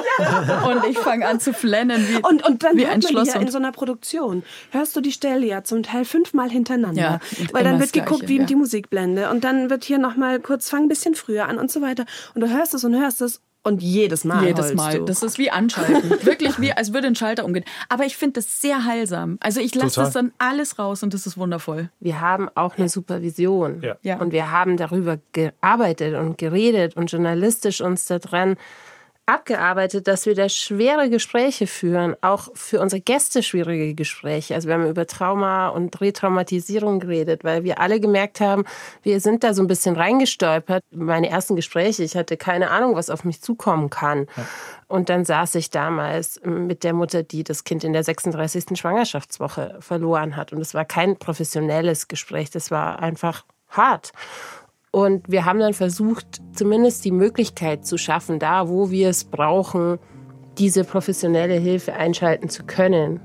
[0.67, 3.35] und ich fange an zu flennen wie, Und, und dann wie hört ein man Schloss.
[3.35, 4.43] ja in so einer Produktion.
[4.71, 7.01] Hörst du die Stelle ja zum Teil fünfmal hintereinander.
[7.01, 7.21] Ja,
[7.53, 8.45] Weil dann wird geguckt, Gleiche, wie ja.
[8.45, 9.31] die Musikblende.
[9.31, 12.05] Und dann wird hier nochmal kurz, fang ein bisschen früher an und so weiter.
[12.35, 13.41] Und du hörst es und hörst es.
[13.63, 14.45] Und jedes Mal.
[14.45, 14.99] Jedes heulst Mal.
[14.99, 15.05] Du.
[15.05, 16.11] Das ist wie Anschalten.
[16.25, 17.65] Wirklich wie, als würde ein Schalter umgehen.
[17.91, 19.37] Aber ich finde das sehr heilsam.
[19.41, 21.91] Also ich lasse das dann alles raus und das ist wundervoll.
[22.01, 23.83] Wir haben auch eine Supervision.
[23.83, 23.97] Ja.
[24.03, 24.19] Ja.
[24.19, 28.57] Und wir haben darüber gearbeitet und geredet und journalistisch uns daran
[29.31, 34.55] abgearbeitet, dass wir da schwere Gespräche führen, auch für unsere Gäste schwierige Gespräche.
[34.55, 38.65] Also wir haben über Trauma und Retraumatisierung geredet, weil wir alle gemerkt haben,
[39.03, 40.83] wir sind da so ein bisschen reingestolpert.
[40.91, 44.27] Meine ersten Gespräche, ich hatte keine Ahnung, was auf mich zukommen kann.
[44.89, 48.77] Und dann saß ich damals mit der Mutter, die das Kind in der 36.
[48.77, 50.53] Schwangerschaftswoche verloren hat.
[50.53, 54.13] Und es war kein professionelles Gespräch, das war einfach hart.
[54.93, 59.99] Und wir haben dann versucht, zumindest die Möglichkeit zu schaffen, da wo wir es brauchen,
[60.59, 63.21] diese professionelle Hilfe einschalten zu können.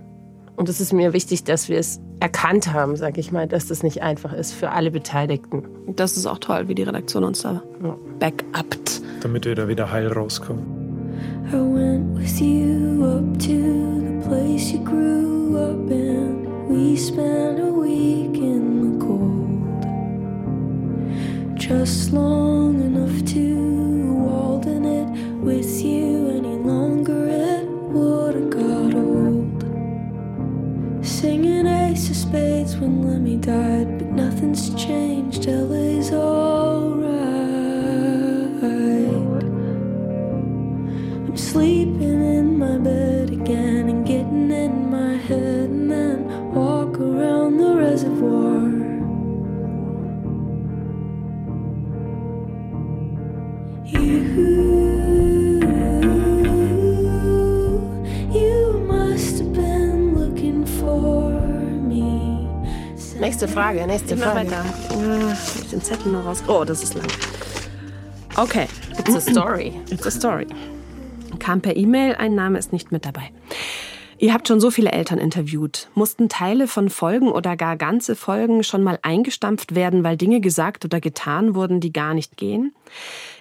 [0.55, 3.83] Und es ist mir wichtig, dass wir es erkannt haben, sage ich mal, dass das
[3.83, 5.63] nicht einfach ist für alle Beteiligten.
[5.95, 7.61] Das ist auch toll, wie die Redaktion uns da
[8.19, 9.01] backupt.
[9.25, 10.63] damit wir da wieder heil rauskommen.
[11.51, 16.45] I went with you up to the place you grew up in.
[16.69, 18.39] We spent a week
[21.67, 23.55] Just long enough to
[24.13, 25.07] walden it
[25.43, 27.25] with you any longer.
[27.27, 29.63] It would have got old.
[31.03, 35.47] Singing Ace of Spades when Lemmy died, but nothing's changed.
[35.47, 37.03] LA's alright.
[41.25, 43.14] I'm sleeping in my bed
[63.25, 64.51] Nächste Frage, nächste mach Frage.
[64.51, 64.63] weiter.
[64.91, 66.43] Ah, hab ich den Zettel noch raus.
[66.47, 67.07] Oh, das ist lang.
[68.35, 68.67] Okay.
[68.99, 69.73] It's a story.
[69.89, 70.45] It's a story.
[71.39, 73.31] Kam per E-Mail, ein Name ist nicht mit dabei.
[74.19, 75.89] Ihr habt schon so viele Eltern interviewt.
[75.95, 80.85] Mussten Teile von Folgen oder gar ganze Folgen schon mal eingestampft werden, weil Dinge gesagt
[80.85, 82.75] oder getan wurden, die gar nicht gehen?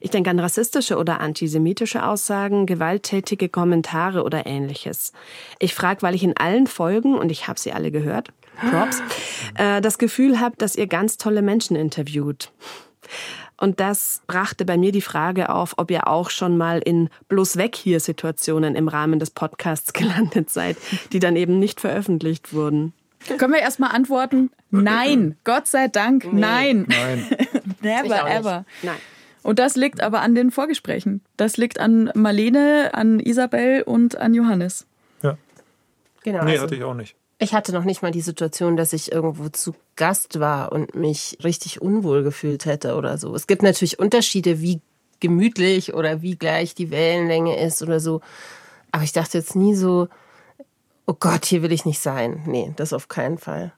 [0.00, 5.12] Ich denke an rassistische oder antisemitische Aussagen, gewalttätige Kommentare oder ähnliches.
[5.58, 8.30] Ich frage, weil ich in allen Folgen, und ich habe sie alle gehört,
[8.70, 9.02] Props,
[9.56, 12.50] äh, das Gefühl habe, dass ihr ganz tolle Menschen interviewt.
[13.56, 17.56] Und das brachte bei mir die Frage auf, ob ihr auch schon mal in bloß
[17.56, 20.76] weg hier Situationen im Rahmen des Podcasts gelandet seid,
[21.12, 22.92] die dann eben nicht veröffentlicht wurden.
[23.38, 24.50] Können wir erstmal antworten?
[24.70, 25.36] Nein.
[25.44, 26.84] Gott sei Dank, nein.
[26.88, 27.26] Nein.
[27.80, 28.64] Never ever.
[28.82, 28.96] Nein.
[29.42, 31.22] Und das liegt aber an den Vorgesprächen.
[31.36, 34.86] Das liegt an Marlene, an Isabel und an Johannes.
[35.22, 35.38] Ja.
[36.22, 36.44] Genau.
[36.44, 37.14] Nee, also- hatte ich auch nicht.
[37.38, 41.38] Ich hatte noch nicht mal die Situation, dass ich irgendwo zu Gast war und mich
[41.42, 43.34] richtig unwohl gefühlt hätte oder so.
[43.34, 44.80] Es gibt natürlich Unterschiede, wie
[45.20, 48.20] gemütlich oder wie gleich die Wellenlänge ist oder so.
[48.92, 50.08] Aber ich dachte jetzt nie so,
[51.06, 52.42] oh Gott, hier will ich nicht sein.
[52.46, 53.72] Nee, das auf keinen Fall.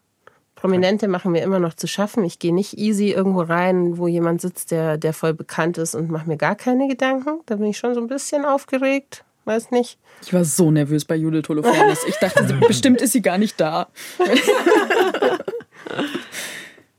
[0.57, 2.25] Prominente machen mir immer noch zu schaffen.
[2.25, 6.11] Ich gehe nicht easy irgendwo rein, wo jemand sitzt, der, der voll bekannt ist und
[6.11, 7.40] mache mir gar keine Gedanken.
[7.47, 9.26] Da bin ich schon so ein bisschen aufgeregt.
[9.47, 9.99] Weiß nicht.
[10.23, 12.01] Ich war so nervös bei Judith Holofernes.
[12.09, 13.87] Ich dachte, bestimmt ist sie gar nicht da.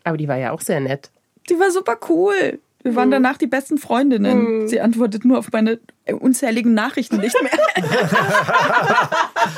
[0.05, 1.11] Aber die war ja auch sehr nett.
[1.49, 2.59] Die war super cool.
[2.83, 4.69] Wir waren danach die besten Freundinnen.
[4.69, 5.79] Sie antwortet nur auf meine
[6.21, 7.51] unzähligen Nachrichten nicht mehr.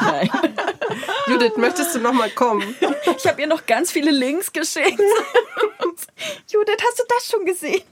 [0.01, 0.29] Nein.
[1.27, 2.63] Judith, möchtest du noch mal kommen?
[3.17, 4.99] Ich habe ihr noch ganz viele Links geschickt.
[6.47, 7.83] Judith, hast du das schon gesehen?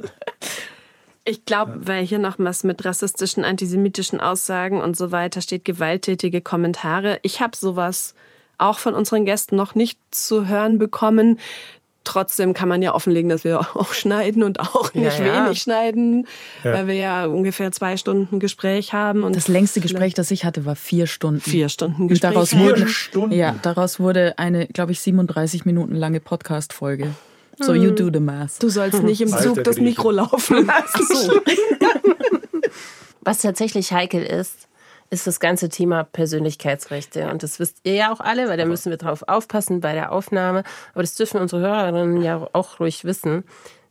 [1.29, 6.39] Ich glaube, weil hier noch was mit rassistischen, antisemitischen Aussagen und so weiter steht, gewalttätige
[6.39, 7.19] Kommentare.
[7.21, 8.15] Ich habe sowas
[8.57, 11.37] auch von unseren Gästen noch nicht zu hören bekommen.
[12.05, 15.45] Trotzdem kann man ja offenlegen, dass wir auch schneiden und auch Ja, nicht ja.
[15.45, 16.25] wenig schneiden,
[16.63, 16.71] Ja.
[16.75, 19.23] weil wir ja ungefähr zwei Stunden Gespräch haben.
[19.23, 21.41] Und Das längste Gespräch, das ich hatte, war vier Stunden.
[21.41, 22.31] vier Stunden Und Gespräch.
[22.31, 22.63] daraus haben.
[22.63, 23.35] wurde, Stunden?
[23.35, 27.13] ja, daraus wurde eine, glaube ich, 37 Minuten lange Podcast-Folge.
[27.59, 28.61] So, you do the math.
[28.61, 29.77] Du sollst nicht im Zug das.
[29.77, 31.41] Mikro laufen lassen.
[33.21, 34.67] Was tatsächlich heikel ist,
[35.09, 37.29] ist das ganze Thema Persönlichkeitsrechte.
[37.29, 40.11] Und das wisst ihr ja auch alle, weil da müssen wir drauf aufpassen bei der
[40.11, 40.63] Aufnahme.
[40.93, 43.43] Aber das dürfen unsere Hörerinnen ja auch ruhig wissen.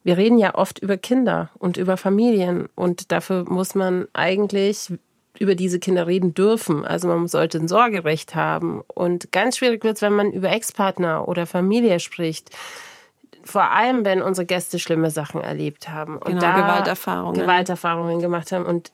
[0.05, 2.69] Wir reden ja oft über Kinder und über Familien.
[2.77, 4.93] Und dafür muss man eigentlich
[5.39, 6.85] über diese Kinder reden dürfen.
[6.85, 8.83] Also man sollte ein Sorgerecht haben.
[8.95, 12.51] Und ganz schwierig wird es, wenn man über Ex-Partner oder Familie spricht.
[13.47, 16.17] Vor allem, wenn unsere Gäste schlimme Sachen erlebt haben.
[16.19, 17.41] Und Genau, da Gewalterfahrungen.
[17.41, 18.93] Gewalterfahrungen gemacht haben und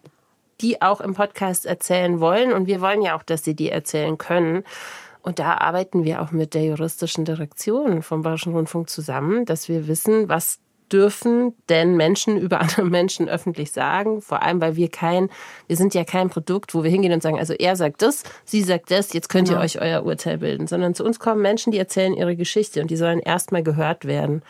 [0.61, 2.53] die auch im Podcast erzählen wollen.
[2.53, 4.65] Und wir wollen ja auch, dass sie die erzählen können.
[5.23, 9.89] Und da arbeiten wir auch mit der juristischen Direktion vom Bayerischen Rundfunk zusammen, dass wir
[9.89, 10.59] wissen, was
[10.93, 14.21] dürfen denn Menschen über andere Menschen öffentlich sagen?
[14.21, 15.31] Vor allem, weil wir kein,
[15.67, 18.63] wir sind ja kein Produkt, wo wir hingehen und sagen, also er sagt das, sie
[18.63, 21.79] sagt das, jetzt könnt ihr euch euer Urteil bilden, sondern zu uns kommen Menschen, die
[21.79, 24.43] erzählen ihre Geschichte und die sollen erstmal gehört werden.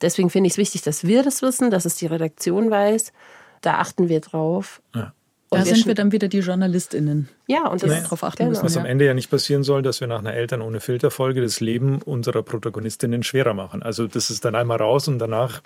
[0.00, 3.12] Deswegen finde ich es wichtig, dass wir das wissen, dass es die Redaktion weiß.
[3.60, 4.80] Da achten wir drauf.
[4.94, 5.12] Ja.
[5.52, 7.28] Da Und sind wir dann wieder die JournalistInnen.
[7.48, 8.62] Ja, und das die drauf achten müssen.
[8.62, 8.82] Was Ja.
[8.82, 12.00] am Ende ja nicht passieren soll, dass wir nach einer Eltern ohne Filterfolge das Leben
[12.02, 13.82] unserer Protagonistinnen schwerer machen.
[13.82, 15.60] Also das ist dann einmal raus und danach,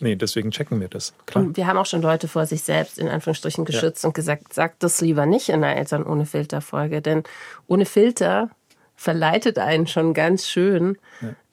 [0.00, 1.14] nee, deswegen checken wir das.
[1.26, 1.44] Klar.
[1.44, 4.82] Und wir haben auch schon Leute vor sich selbst in Anführungsstrichen geschützt und gesagt, sagt
[4.82, 7.22] das lieber nicht in einer Eltern ohne Filter Folge, denn
[7.68, 8.50] ohne Filter
[8.96, 10.98] verleitet einen schon ganz schön.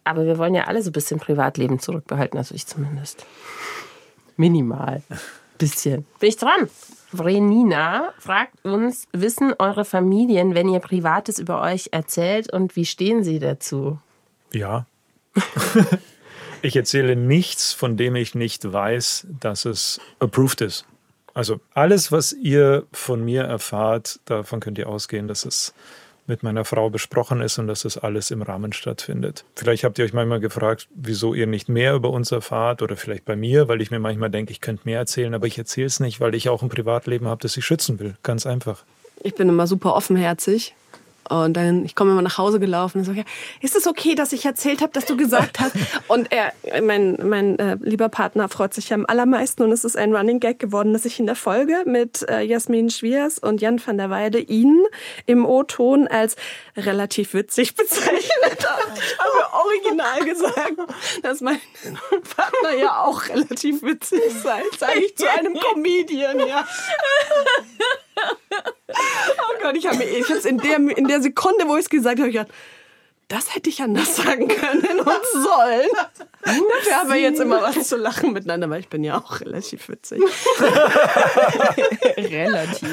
[0.04, 3.24] Aber wir wollen ja alle so ein bisschen Privatleben zurückbehalten, also ich zumindest.
[4.36, 5.04] Minimal.
[5.60, 6.06] Bisschen.
[6.20, 6.70] Bin ich dran?
[7.13, 13.24] Vrenina fragt uns, wissen eure Familien, wenn ihr Privates über euch erzählt und wie stehen
[13.24, 14.00] sie dazu?
[14.52, 14.86] Ja.
[16.62, 20.86] ich erzähle nichts, von dem ich nicht weiß, dass es approved ist.
[21.34, 25.74] Also alles, was ihr von mir erfahrt, davon könnt ihr ausgehen, dass es
[26.28, 29.46] mit meiner Frau besprochen ist und dass es alles im Rahmen stattfindet.
[29.56, 33.26] Vielleicht habt ihr euch manchmal gefragt, wieso ihr nicht mehr über uns erfahrt oder vielleicht
[33.26, 36.00] bei mir, weil ich mir manchmal denke, ich könnte mehr erzählen, aber ich erzähle es
[36.00, 38.16] nicht, weil ich auch ein Privatleben habe, das ich schützen will.
[38.24, 38.84] Ganz einfach.
[39.24, 40.76] Ich bin immer super offenherzig.
[41.30, 43.26] Und dann, ich komme immer nach Hause gelaufen und sage, ja,
[43.62, 45.76] ist es okay, dass ich erzählt habe, dass du gesagt hast?
[46.08, 50.16] Und er, mein, mein äh, lieber Partner freut sich am allermeisten und es ist ein
[50.16, 53.98] Running Gag geworden, dass ich in der Folge mit äh, Jasmin Schwiers und Jan van
[53.98, 54.84] der Weide ihn
[55.26, 56.36] im O-Ton als
[56.76, 58.82] relativ witzig bezeichnet habe.
[58.96, 61.60] Ich habe original gesagt, dass mein
[62.36, 64.63] Partner ja auch relativ witzig sei.
[64.78, 66.66] Sage ich zu einem Comedian, ja.
[68.89, 72.19] Oh Gott, ich habe ich hab's in der, in der Sekunde, wo ich es gesagt
[72.19, 72.49] habe, gedacht,
[73.27, 75.89] das hätte ich anders sagen können und sollen.
[76.43, 79.89] Dafür haben wir jetzt immer was zu lachen miteinander, weil ich bin ja auch relativ
[79.89, 80.21] witzig.
[82.17, 82.89] Relativ.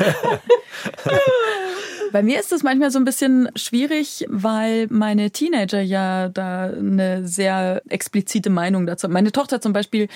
[2.11, 7.27] Bei mir ist das manchmal so ein bisschen schwierig, weil meine Teenager ja da eine
[7.27, 9.13] sehr explizite Meinung dazu haben.
[9.13, 10.09] Meine Tochter zum Beispiel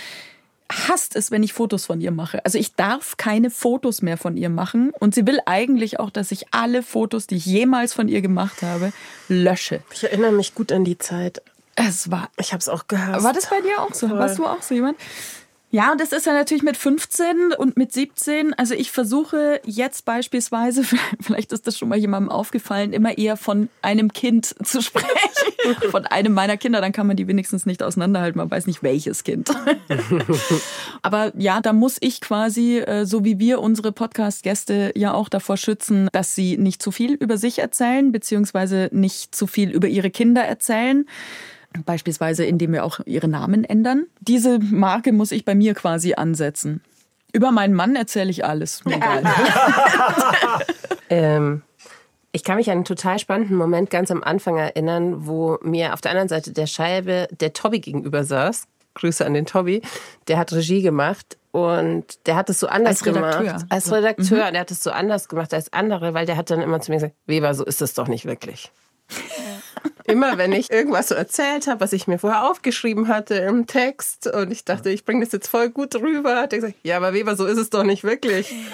[0.70, 2.44] hasst es, wenn ich Fotos von ihr mache.
[2.44, 6.30] Also ich darf keine Fotos mehr von ihr machen und sie will eigentlich auch, dass
[6.30, 8.92] ich alle Fotos, die ich jemals von ihr gemacht habe,
[9.28, 9.80] lösche.
[9.92, 11.42] Ich erinnere mich gut an die Zeit.
[11.74, 13.24] Es war Ich habe es auch gehasst.
[13.24, 14.08] war das bei dir auch so?
[14.08, 14.18] Voll.
[14.18, 14.98] Warst du auch so jemand?
[15.70, 18.54] Ja, und das ist ja natürlich mit 15 und mit 17.
[18.54, 20.82] Also ich versuche jetzt beispielsweise,
[21.20, 25.08] vielleicht ist das schon mal jemandem aufgefallen, immer eher von einem Kind zu sprechen.
[25.90, 28.38] Von einem meiner Kinder, dann kann man die wenigstens nicht auseinanderhalten.
[28.38, 29.50] Man weiß nicht, welches Kind.
[31.02, 35.58] Aber ja, da muss ich quasi, äh, so wie wir unsere Podcast-Gäste ja auch davor
[35.58, 40.10] schützen, dass sie nicht zu viel über sich erzählen, beziehungsweise nicht zu viel über ihre
[40.10, 41.04] Kinder erzählen.
[41.86, 44.06] Beispielsweise, indem wir auch ihre Namen ändern.
[44.20, 46.82] Diese Marke muss ich bei mir quasi ansetzen.
[47.32, 48.82] Über meinen Mann erzähle ich alles.
[51.10, 51.62] Ähm,
[52.32, 56.00] ich kann mich an einen total spannenden Moment ganz am Anfang erinnern, wo mir auf
[56.00, 58.66] der anderen Seite der Scheibe der Tobi gegenüber saß.
[58.94, 59.80] Grüße an den Tobi.
[60.26, 63.42] Der hat Regie gemacht und der hat es so anders Als Redakteur.
[63.42, 63.66] gemacht.
[63.70, 64.50] Als Redakteur.
[64.50, 66.96] Der hat es so anders gemacht als andere, weil der hat dann immer zu mir
[66.96, 68.70] gesagt, Weber, so ist es doch nicht wirklich.
[70.08, 74.26] Immer wenn ich irgendwas so erzählt habe, was ich mir vorher aufgeschrieben hatte im Text
[74.26, 77.12] und ich dachte, ich bringe das jetzt voll gut rüber, hat er gesagt, ja, aber
[77.12, 78.54] Weber, so ist es doch nicht wirklich.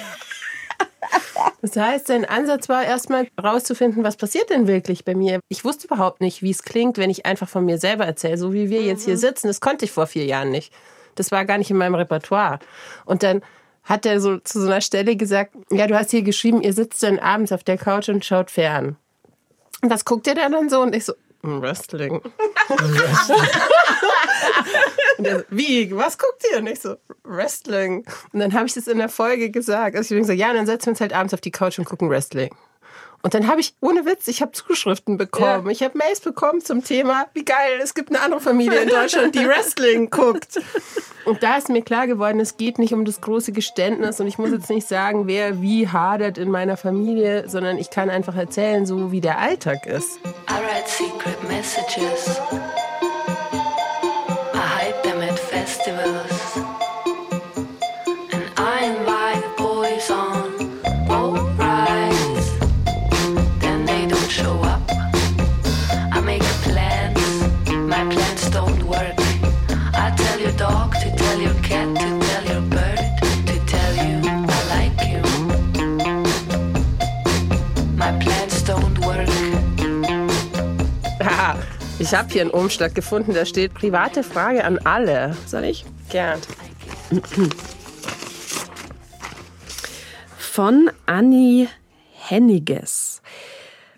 [1.60, 5.40] Das heißt, sein Ansatz war erstmal rauszufinden, was passiert denn wirklich bei mir.
[5.48, 8.52] Ich wusste überhaupt nicht, wie es klingt, wenn ich einfach von mir selber erzähle, so
[8.52, 9.48] wie wir jetzt hier sitzen.
[9.48, 10.72] Das konnte ich vor vier Jahren nicht.
[11.14, 12.58] Das war gar nicht in meinem Repertoire.
[13.06, 13.42] Und dann
[13.82, 17.02] hat er so zu so einer Stelle gesagt, ja, du hast hier geschrieben, ihr sitzt
[17.02, 18.96] dann abends auf der Couch und schaut fern.
[19.84, 20.80] Und was guckt ihr da dann so?
[20.80, 22.12] Und ich so, "Hm, Wrestling.
[25.18, 26.58] und er so, wie, was guckt ihr?
[26.58, 28.06] Und ich so, Wrestling.
[28.32, 29.94] Und dann habe ich das in der Folge gesagt.
[29.94, 31.84] Also ich habe gesagt, ja, dann setzen wir uns halt abends auf die Couch und
[31.84, 32.50] gucken Wrestling.
[33.24, 35.70] Und dann habe ich, ohne Witz, ich habe Zuschriften bekommen.
[35.70, 39.34] Ich habe Mails bekommen zum Thema, wie geil, es gibt eine andere Familie in Deutschland,
[39.34, 40.60] die Wrestling guckt.
[41.24, 44.36] Und da ist mir klar geworden, es geht nicht um das große Geständnis und ich
[44.36, 48.84] muss jetzt nicht sagen, wer wie hadert in meiner Familie, sondern ich kann einfach erzählen,
[48.84, 50.18] so wie der Alltag ist.
[50.22, 52.38] I write secret messages.
[54.52, 56.23] I hide them at festivals.
[82.04, 85.34] Ich habe hier einen Umschlag gefunden, da steht private Frage an alle.
[85.46, 85.86] Soll ich?
[86.10, 86.38] Gern.
[90.36, 91.68] Von Annie
[92.12, 93.13] Henniges.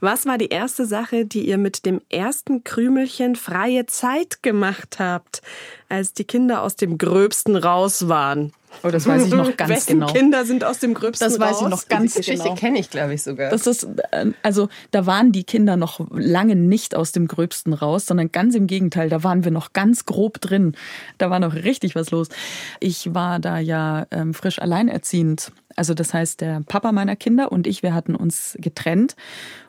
[0.01, 5.43] Was war die erste Sache, die ihr mit dem ersten Krümelchen freie Zeit gemacht habt,
[5.89, 8.53] als die Kinder aus dem Gröbsten raus waren?
[8.83, 10.13] Oh, das weiß ich noch ganz Wessen genau.
[10.13, 11.63] Kinder sind aus dem Gröbsten Das weiß raus?
[11.63, 12.57] ich noch ganz Die Geschichte genau.
[12.57, 13.51] kenne ich, glaube ich, sogar.
[13.51, 18.07] Das ist, äh, also da waren die Kinder noch lange nicht aus dem Gröbsten raus,
[18.07, 20.77] sondern ganz im Gegenteil, da waren wir noch ganz grob drin.
[21.19, 22.29] Da war noch richtig was los.
[22.81, 25.53] Ich war da ja ähm, frisch alleinerziehend.
[25.75, 29.17] Also das heißt, der Papa meiner Kinder und ich, wir hatten uns getrennt.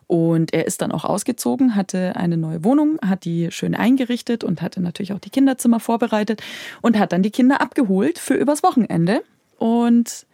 [0.08, 4.62] Und er ist dann auch ausgezogen, hatte eine neue Wohnung, hat die schön eingerichtet und
[4.62, 6.42] hatte natürlich auch die Kinderzimmer vorbereitet
[6.82, 9.22] und hat dann die Kinder abgeholt für übers Wochenende.
[9.58, 10.26] Und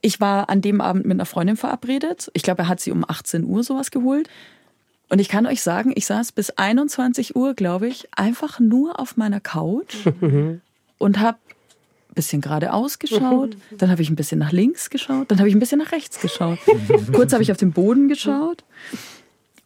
[0.00, 2.30] ich war an dem Abend mit einer Freundin verabredet.
[2.34, 4.28] Ich glaube, er hat sie um 18 Uhr sowas geholt.
[5.08, 9.16] Und ich kann euch sagen, ich saß bis 21 Uhr, glaube ich, einfach nur auf
[9.16, 9.94] meiner Couch
[10.98, 11.38] und habe
[12.18, 13.56] bisschen geradeaus geschaut.
[13.78, 15.30] Dann habe ich ein bisschen nach links geschaut.
[15.30, 16.58] Dann habe ich ein bisschen nach rechts geschaut.
[17.12, 18.64] Kurz habe ich auf den Boden geschaut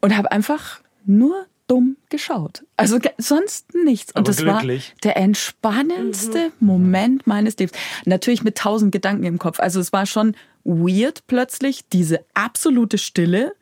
[0.01, 2.65] und habe einfach nur dumm geschaut.
[2.77, 4.12] Also sonst nichts.
[4.12, 4.95] Und Aber das war glücklich.
[5.05, 7.77] der entspannendste Moment meines Lebens.
[8.05, 9.59] Natürlich mit tausend Gedanken im Kopf.
[9.61, 10.35] Also es war schon
[10.65, 13.55] weird plötzlich, diese absolute Stille.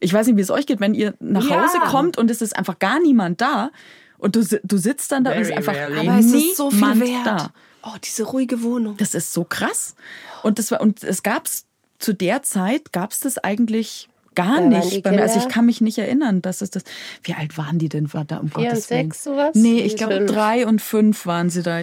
[0.00, 1.62] Ich weiß nicht, wie es euch geht, wenn ihr nach Ja.
[1.64, 3.70] Hause kommt und es ist einfach gar niemand da.
[4.16, 6.00] Und du, du sitzt dann da und es ist Very einfach.
[6.08, 7.26] Aber es ist so viel niemand wert.
[7.26, 7.52] da.
[7.82, 8.96] Oh, diese ruhige Wohnung.
[8.96, 9.94] Das ist so krass.
[10.42, 11.66] Und das war und es gab's
[11.98, 15.22] zu der Zeit gab's das eigentlich gar waren nicht bei mir.
[15.22, 16.84] Also ich kann mich nicht erinnern, dass es das.
[17.22, 18.12] Wie alt waren die denn?
[18.14, 19.10] War da um Vier und Gottes Willen?
[19.10, 19.54] sechs, sowas?
[19.54, 21.82] Nee, ich glaube drei und fünf waren sie da.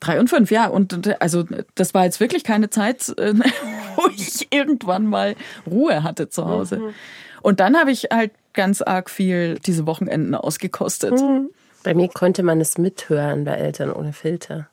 [0.00, 0.68] Drei und fünf, ja.
[0.68, 1.44] Und also
[1.74, 3.34] das war jetzt wirklich keine Zeit, äh,
[3.96, 5.34] wo ich irgendwann mal
[5.66, 6.78] Ruhe hatte zu Hause.
[6.78, 6.94] Mhm.
[7.42, 11.12] Und dann habe ich halt ganz arg viel diese Wochenenden ausgekostet.
[11.12, 11.50] Mhm.
[11.84, 14.68] Bei mir konnte man es mithören bei Eltern ohne Filter.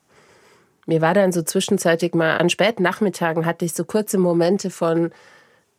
[0.86, 5.10] Mir war dann so zwischenzeitlich mal an späten Nachmittagen hatte ich so kurze Momente von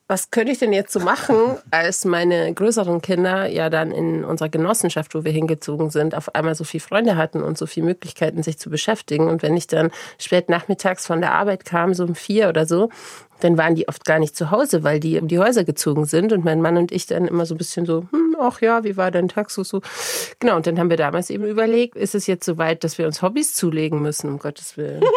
[0.10, 1.36] was könnte ich denn jetzt so machen,
[1.72, 6.56] als meine größeren Kinder ja dann in unserer Genossenschaft, wo wir hingezogen sind, auf einmal
[6.56, 9.28] so viele Freunde hatten und so viele Möglichkeiten, sich zu beschäftigen.
[9.28, 12.90] Und wenn ich dann spät nachmittags von der Arbeit kam, so um vier oder so,
[13.40, 16.34] dann waren die oft gar nicht zu Hause, weil die um die Häuser gezogen sind
[16.34, 18.98] und mein Mann und ich dann immer so ein bisschen so, hm, ach ja, wie
[18.98, 19.82] war dein Tag so so.
[20.40, 23.06] Genau, und dann haben wir damals eben überlegt, ist es jetzt so weit, dass wir
[23.06, 25.04] uns Hobbys zulegen müssen, um Gottes Willen.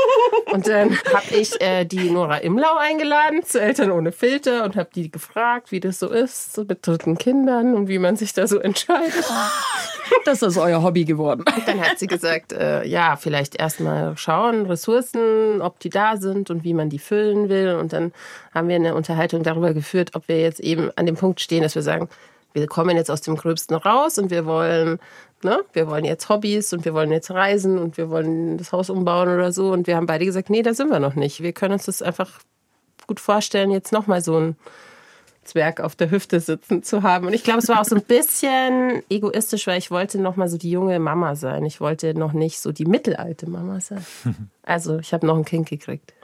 [0.53, 4.89] Und dann habe ich äh, die Nora Imlau eingeladen zu Eltern ohne Filter und habe
[4.93, 8.49] die gefragt, wie das so ist, so mit dritten Kindern und wie man sich da
[8.49, 9.25] so entscheidet.
[10.25, 11.45] Das ist euer Hobby geworden.
[11.67, 16.65] Dann hat sie gesagt, äh, ja, vielleicht erstmal schauen, Ressourcen, ob die da sind und
[16.65, 17.75] wie man die füllen will.
[17.75, 18.13] Und dann
[18.55, 21.75] haben wir eine Unterhaltung darüber geführt, ob wir jetzt eben an dem Punkt stehen, dass
[21.75, 22.09] wir sagen,
[22.53, 24.99] wir kommen jetzt aus dem Gröbsten raus und wir wollen,
[25.43, 28.91] ne, wir wollen jetzt Hobbys und wir wollen jetzt reisen und wir wollen das Haus
[28.91, 29.73] umbauen oder so.
[29.73, 31.43] Und wir haben beide gesagt, nee, da sind wir noch nicht.
[31.43, 32.41] Wir können uns das einfach
[33.07, 34.57] gut vorstellen, jetzt nochmal so ein
[35.45, 37.27] Zwerg auf der Hüfte sitzen zu haben.
[37.27, 40.49] Und ich glaube, es war auch so ein bisschen egoistisch, weil ich wollte noch mal
[40.49, 41.65] so die junge Mama sein.
[41.65, 44.05] Ich wollte noch nicht so die mittelalte Mama sein.
[44.63, 46.15] Also ich habe noch ein Kind gekriegt.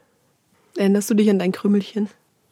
[0.76, 2.08] Erinnerst du dich an dein Krümelchen?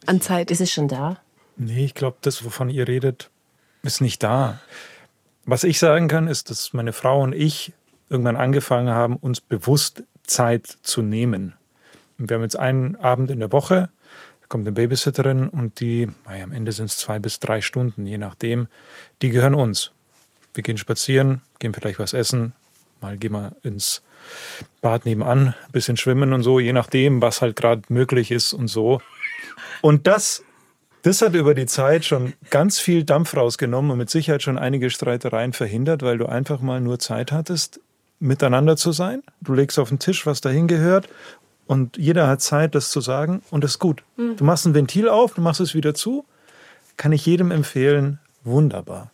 [0.07, 0.51] An Zeit.
[0.51, 1.21] Ist es schon da?
[1.55, 3.29] Nee, ich glaube, das, wovon ihr redet,
[3.81, 4.59] ist nicht da.
[5.45, 7.71] Was ich sagen kann, ist, dass meine Frau und ich
[8.09, 11.53] irgendwann angefangen haben, uns bewusst Zeit zu nehmen.
[12.17, 13.89] Und wir haben jetzt einen Abend in der Woche,
[14.49, 18.17] kommt eine Babysitterin und die, naja, am Ende sind es zwei bis drei Stunden, je
[18.17, 18.67] nachdem,
[19.21, 19.91] die gehören uns.
[20.53, 22.53] Wir gehen spazieren, gehen vielleicht was essen,
[23.01, 24.01] mal gehen wir ins
[24.81, 28.67] Bad nebenan, ein bisschen schwimmen und so, je nachdem, was halt gerade möglich ist und
[28.67, 29.01] so.
[29.81, 30.43] Und das,
[31.03, 34.89] das hat über die Zeit schon ganz viel Dampf rausgenommen und mit Sicherheit schon einige
[34.89, 37.79] Streitereien verhindert, weil du einfach mal nur Zeit hattest,
[38.19, 39.21] miteinander zu sein.
[39.41, 41.09] Du legst auf den Tisch, was dahin gehört
[41.67, 44.03] und jeder hat Zeit, das zu sagen und das ist gut.
[44.17, 46.25] Du machst ein Ventil auf, du machst es wieder zu.
[46.97, 48.19] Kann ich jedem empfehlen.
[48.43, 49.11] Wunderbar.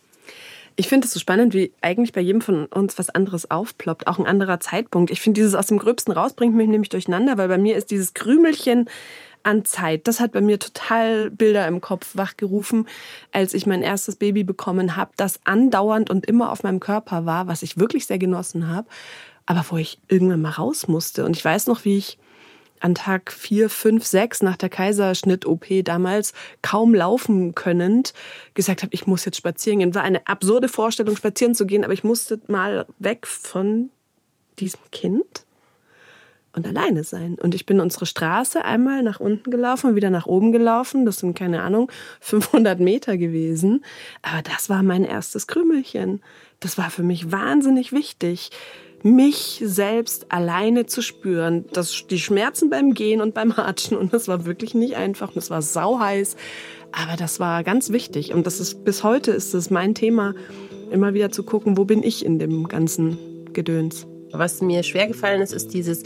[0.76, 4.18] Ich finde es so spannend, wie eigentlich bei jedem von uns was anderes aufploppt, auch
[4.18, 5.10] ein anderer Zeitpunkt.
[5.10, 7.90] Ich finde, dieses aus dem Gröbsten raus bringt mich nämlich durcheinander, weil bei mir ist
[7.90, 8.88] dieses Krümelchen
[9.42, 12.86] an Zeit, das hat bei mir total Bilder im Kopf wachgerufen,
[13.32, 17.48] als ich mein erstes Baby bekommen habe, das andauernd und immer auf meinem Körper war,
[17.48, 18.88] was ich wirklich sehr genossen habe,
[19.46, 21.24] aber wo ich irgendwann mal raus musste.
[21.24, 22.18] Und ich weiß noch, wie ich
[22.82, 28.12] an Tag 4, 5, 6 nach der Kaiserschnitt-OP damals kaum laufen könnend
[28.54, 29.94] gesagt habe, ich muss jetzt spazieren gehen.
[29.94, 33.90] War eine absurde Vorstellung, spazieren zu gehen, aber ich musste mal weg von
[34.58, 35.44] diesem Kind
[36.54, 37.36] und alleine sein.
[37.40, 41.06] Und ich bin unsere Straße einmal nach unten gelaufen und wieder nach oben gelaufen.
[41.06, 43.84] Das sind, keine Ahnung, 500 Meter gewesen.
[44.22, 46.20] Aber das war mein erstes Krümelchen.
[46.60, 48.50] Das war für mich wahnsinnig wichtig
[49.02, 51.64] mich selbst alleine zu spüren.
[51.72, 53.96] Das, die Schmerzen beim Gehen und beim Hatschen.
[53.96, 55.30] Und das war wirklich nicht einfach.
[55.30, 56.36] Und es war sauheiß.
[56.92, 58.32] Aber das war ganz wichtig.
[58.32, 60.34] Und das ist, bis heute ist es mein Thema,
[60.90, 63.18] immer wieder zu gucken, wo bin ich in dem ganzen
[63.52, 64.06] Gedöns.
[64.32, 66.04] Was mir schwer gefallen ist, ist dieses,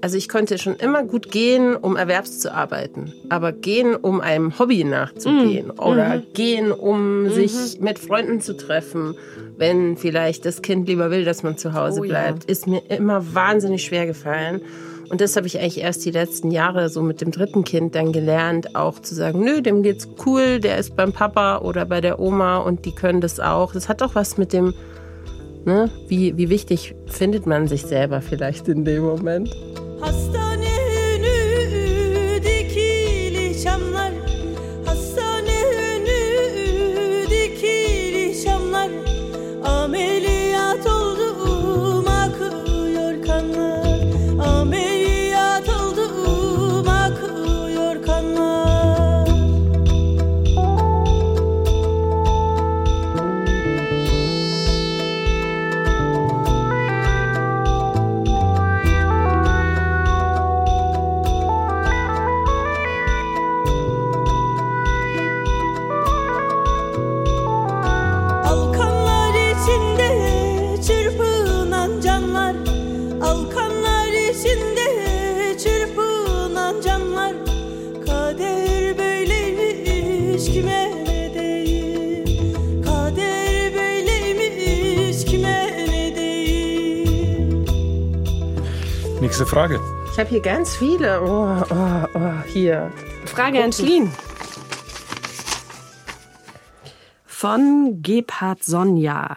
[0.00, 4.58] also ich konnte schon immer gut gehen, um erwerbs zu arbeiten, aber gehen, um einem
[4.58, 9.14] Hobby nachzugehen oder gehen, um sich mit Freunden zu treffen,
[9.56, 12.10] wenn vielleicht das Kind lieber will, dass man zu Hause Oh ja.
[12.10, 14.62] bleibt, ist mir immer wahnsinnig schwer gefallen.
[15.10, 18.12] Und das habe ich eigentlich erst die letzten Jahre so mit dem dritten Kind dann
[18.12, 22.20] gelernt, auch zu sagen, nö, dem geht's cool, der ist beim Papa oder bei der
[22.20, 23.72] Oma und die können das auch.
[23.72, 24.74] Das hat doch was mit dem,
[25.64, 29.50] ne, wie, wie wichtig findet man sich selber vielleicht in dem Moment.
[30.00, 30.47] Hasta
[89.58, 89.80] Frage.
[90.12, 91.20] Ich habe hier ganz viele.
[91.20, 92.92] Oh, oh, oh, hier.
[93.24, 94.12] Frage an Schlien.
[97.26, 99.36] Von Gebhard Sonja.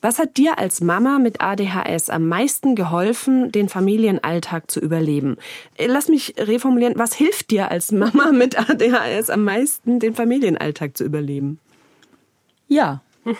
[0.00, 5.36] Was hat dir als Mama mit ADHS am meisten geholfen, den Familienalltag zu überleben?
[5.76, 10.96] Äh, Lass mich reformulieren, was hilft dir als Mama mit ADHS am meisten, den Familienalltag
[10.96, 11.60] zu überleben?
[12.66, 13.00] Ja.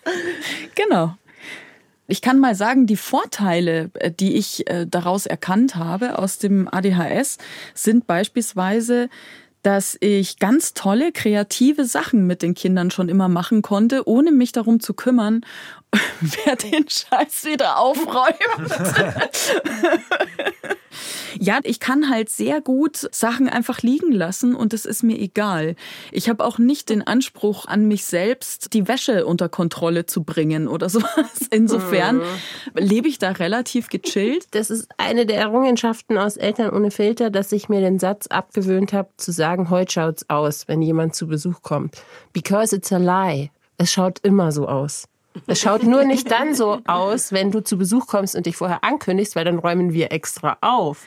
[0.74, 1.14] genau.
[2.10, 6.68] Ich kann mal sagen, die Vorteile, äh, die ich äh, daraus erkannt habe aus dem
[6.68, 7.38] ADHS,
[7.74, 9.08] sind beispielsweise,
[9.62, 14.52] dass ich ganz tolle kreative Sachen mit den Kindern schon immer machen konnte, ohne mich
[14.52, 15.42] darum zu kümmern,
[16.20, 18.36] wer den Scheiß wieder aufräumt.
[21.38, 25.76] ja, ich kann halt sehr gut Sachen einfach liegen lassen und es ist mir egal.
[26.12, 30.68] Ich habe auch nicht den Anspruch an mich selbst, die Wäsche unter Kontrolle zu bringen
[30.68, 31.48] oder sowas.
[31.50, 32.22] Insofern
[32.74, 34.46] lebe ich da relativ gechillt.
[34.52, 38.92] Das ist eine der Errungenschaften aus Eltern ohne Filter, dass ich mir den Satz abgewöhnt
[38.92, 42.02] habe, zu sagen, heute schaut's aus, wenn jemand zu Besuch kommt.
[42.32, 43.50] Because it's a lie.
[43.78, 45.09] Es schaut immer so aus.
[45.46, 48.82] Es schaut nur nicht dann so aus, wenn du zu Besuch kommst und dich vorher
[48.82, 51.04] ankündigst, weil dann räumen wir extra auf.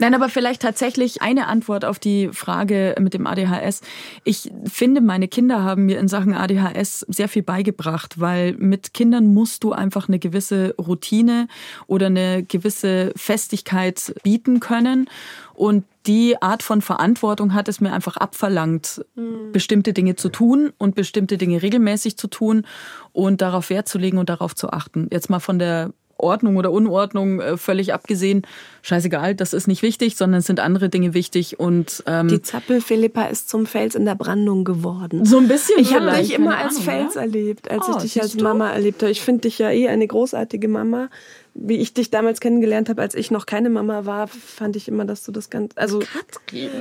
[0.00, 3.80] Nein, aber vielleicht tatsächlich eine Antwort auf die Frage mit dem ADHS.
[4.24, 9.32] Ich finde, meine Kinder haben mir in Sachen ADHS sehr viel beigebracht, weil mit Kindern
[9.32, 11.46] musst du einfach eine gewisse Routine
[11.86, 15.08] oder eine gewisse Festigkeit bieten können.
[15.54, 19.04] Und die Art von Verantwortung hat es mir einfach abverlangt,
[19.52, 22.66] bestimmte Dinge zu tun und bestimmte Dinge regelmäßig zu tun
[23.12, 25.08] und darauf Wert zu legen und darauf zu achten.
[25.10, 28.42] Jetzt mal von der Ordnung oder Unordnung äh, völlig abgesehen,
[28.82, 32.80] scheißegal, das ist nicht wichtig, sondern es sind andere Dinge wichtig und ähm, Die Zappel
[32.80, 35.24] Philippa ist zum Fels in der Brandung geworden.
[35.24, 35.78] so ein bisschen.
[35.80, 37.20] Ich habe vielleicht, dich immer keine als Ahnung, Fels ja?
[37.22, 38.44] erlebt, als Oh, ich dich als du?
[38.44, 39.10] Mama erlebt habe.
[39.10, 41.08] Ich finde dich ja eh eine großartige Mama.
[41.56, 45.04] Wie ich dich damals kennengelernt habe, als ich noch keine Mama war, fand ich immer,
[45.04, 45.72] dass du das ganz.
[45.76, 46.02] Also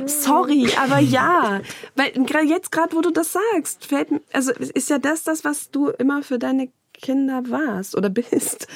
[0.07, 1.61] sorry, aber ja,
[1.95, 2.11] weil
[2.47, 5.89] jetzt gerade, wo du das sagst, fällt, mir- also ist ja das das, was du
[5.89, 8.67] immer für deine Kinder warst oder bist.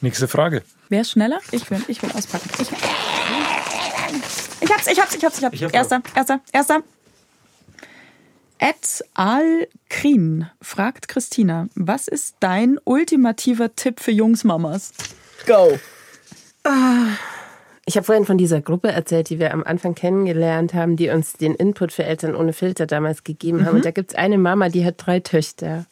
[0.00, 0.62] Nächste Frage.
[0.88, 1.38] Wer ist schneller?
[1.52, 2.48] Ich will, ich will auspacken.
[2.60, 2.70] Ich,
[4.62, 5.54] ich hab's, ich hab's, ich hab's, ich hab's.
[5.56, 6.82] Ich hab's erster, erster, erster.
[8.58, 14.92] Ed Al-Krin fragt Christina, was ist dein ultimativer Tipp für Jungsmamas?
[15.46, 15.78] Go!
[17.86, 21.34] Ich habe vorhin von dieser Gruppe erzählt, die wir am Anfang kennengelernt haben, die uns
[21.34, 23.76] den Input für Eltern ohne Filter damals gegeben haben.
[23.76, 25.86] Und da gibt's eine Mama, die hat drei Töchter.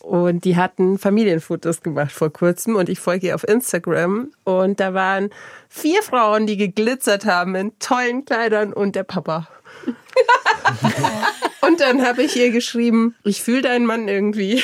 [0.00, 4.32] Und die hatten Familienfotos gemacht vor kurzem und ich folge ihr auf Instagram.
[4.42, 5.30] Und da waren
[5.68, 9.46] vier Frauen, die geglitzert haben in tollen Kleidern und der Papa.
[11.66, 14.62] und dann habe ich ihr geschrieben, ich fühle deinen Mann irgendwie.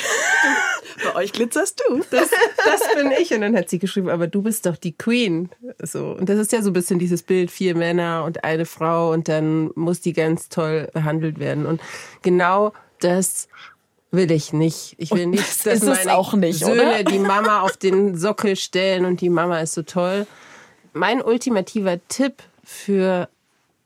[1.05, 2.03] Bei euch glitzerst du.
[2.11, 2.29] Das,
[2.65, 3.33] das bin ich.
[3.33, 5.49] Und dann hat sie geschrieben, aber du bist doch die Queen.
[5.81, 6.17] So.
[6.19, 9.29] Und das ist ja so ein bisschen dieses Bild, vier Männer und eine Frau und
[9.29, 11.67] dann muss die ganz toll behandelt werden.
[11.67, 11.81] Und
[12.23, 13.49] genau das
[14.11, 14.95] will ich nicht.
[14.99, 17.05] Ich will nicht, das dass meine auch nicht, Söhne oder?
[17.05, 20.27] die Mama auf den Sockel stellen und die Mama ist so toll.
[20.95, 23.29] Mein ultimativer Tipp für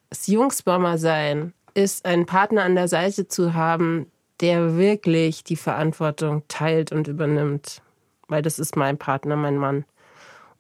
[0.09, 4.07] das Jungsmama sein ist, einen Partner an der Seite zu haben,
[4.41, 7.83] der wirklich die Verantwortung teilt und übernimmt.
[8.29, 9.85] Weil das ist mein Partner, mein Mann.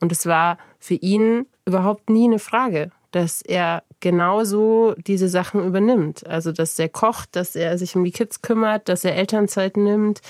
[0.00, 6.26] Und es war für ihn überhaupt nie eine Frage, dass er genauso diese Sachen übernimmt.
[6.26, 10.20] Also, dass er kocht, dass er sich um die Kids kümmert, dass er Elternzeit nimmt.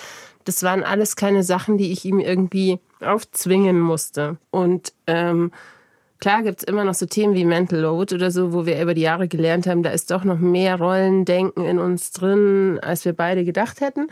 [0.44, 4.36] Das waren alles keine Sachen, die ich ihm irgendwie aufzwingen musste.
[4.50, 5.52] Und ähm,
[6.22, 9.00] Klar gibt's immer noch so Themen wie Mental Load oder so, wo wir über die
[9.00, 13.44] Jahre gelernt haben, da ist doch noch mehr Rollendenken in uns drin, als wir beide
[13.44, 14.06] gedacht hätten.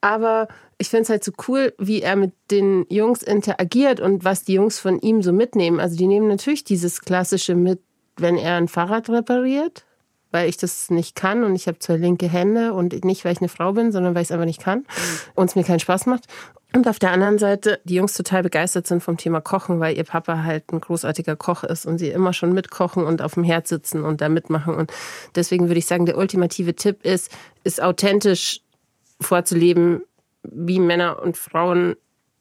[0.00, 0.46] Aber
[0.78, 4.52] ich finde es halt so cool, wie er mit den Jungs interagiert und was die
[4.52, 5.80] Jungs von ihm so mitnehmen.
[5.80, 7.80] Also die nehmen natürlich dieses Klassische mit,
[8.16, 9.84] wenn er ein Fahrrad repariert,
[10.30, 13.40] weil ich das nicht kann und ich habe zwei linke Hände und nicht, weil ich
[13.40, 14.86] eine Frau bin, sondern weil ich es einfach nicht kann
[15.34, 16.26] und es mir keinen Spaß macht.
[16.74, 20.04] Und auf der anderen Seite, die Jungs total begeistert sind vom Thema Kochen, weil ihr
[20.04, 23.66] Papa halt ein großartiger Koch ist und sie immer schon mitkochen und auf dem Herd
[23.66, 24.74] sitzen und da mitmachen.
[24.74, 24.92] Und
[25.34, 28.60] deswegen würde ich sagen, der ultimative Tipp ist, ist authentisch
[29.20, 30.02] vorzuleben,
[30.42, 31.96] wie Männer und Frauen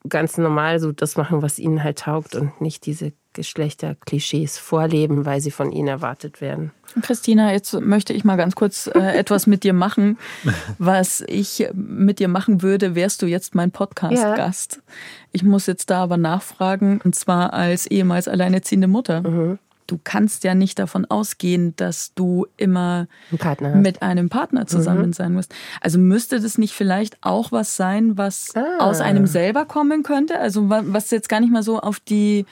[0.07, 5.41] ganz normal so das machen, was ihnen halt taugt und nicht diese Geschlechterklischees vorleben, weil
[5.41, 6.71] sie von ihnen erwartet werden.
[7.01, 10.17] Christina, jetzt möchte ich mal ganz kurz äh, etwas mit dir machen.
[10.79, 14.81] Was ich mit dir machen würde, wärst du jetzt mein Podcast-Gast.
[15.31, 19.21] Ich muss jetzt da aber nachfragen, und zwar als ehemals alleinerziehende Mutter.
[19.21, 19.59] Mhm.
[19.87, 23.07] Du kannst ja nicht davon ausgehen, dass du immer
[23.61, 25.53] Ein mit einem Partner zusammen sein musst.
[25.81, 28.77] Also müsste das nicht vielleicht auch was sein, was Ah.
[28.79, 30.39] aus einem selber kommen könnte?
[30.39, 32.45] Also wa- was jetzt gar nicht mal so auf die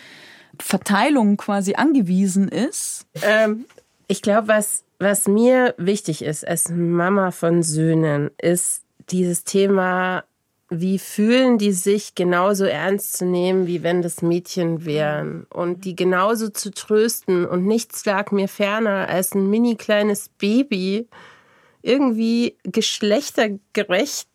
[0.59, 3.05] Verteilung quasi angewiesen ist?
[3.21, 3.65] Ähm,
[4.07, 10.23] ich glaube, was, was mir wichtig ist als Mama von Söhnen, ist dieses Thema,
[10.70, 15.95] wie fühlen die sich genauso ernst zu nehmen, wie wenn das Mädchen wären und die
[15.95, 21.07] genauso zu trösten und nichts lag mir ferner als ein mini kleines Baby
[21.84, 24.28] irgendwie geschlechtergerecht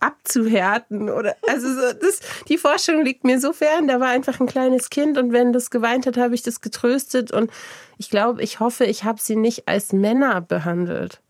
[0.00, 3.88] abzuhärten oder also so, das, die Vorstellung liegt mir so fern.
[3.88, 7.30] Da war einfach ein kleines Kind und wenn das geweint hat, habe ich das getröstet
[7.30, 7.50] und
[7.96, 11.22] ich glaube, ich hoffe, ich habe sie nicht als Männer behandelt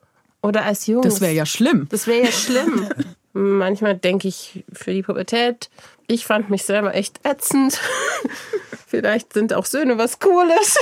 [0.42, 1.06] oder als Jungs.
[1.06, 1.86] Das wäre ja schlimm.
[1.90, 2.88] Das wäre ja schlimm.
[3.38, 5.68] Manchmal denke ich für die Pubertät,
[6.06, 7.78] ich fand mich selber echt ätzend.
[8.86, 10.78] Vielleicht sind auch Söhne was Cooles.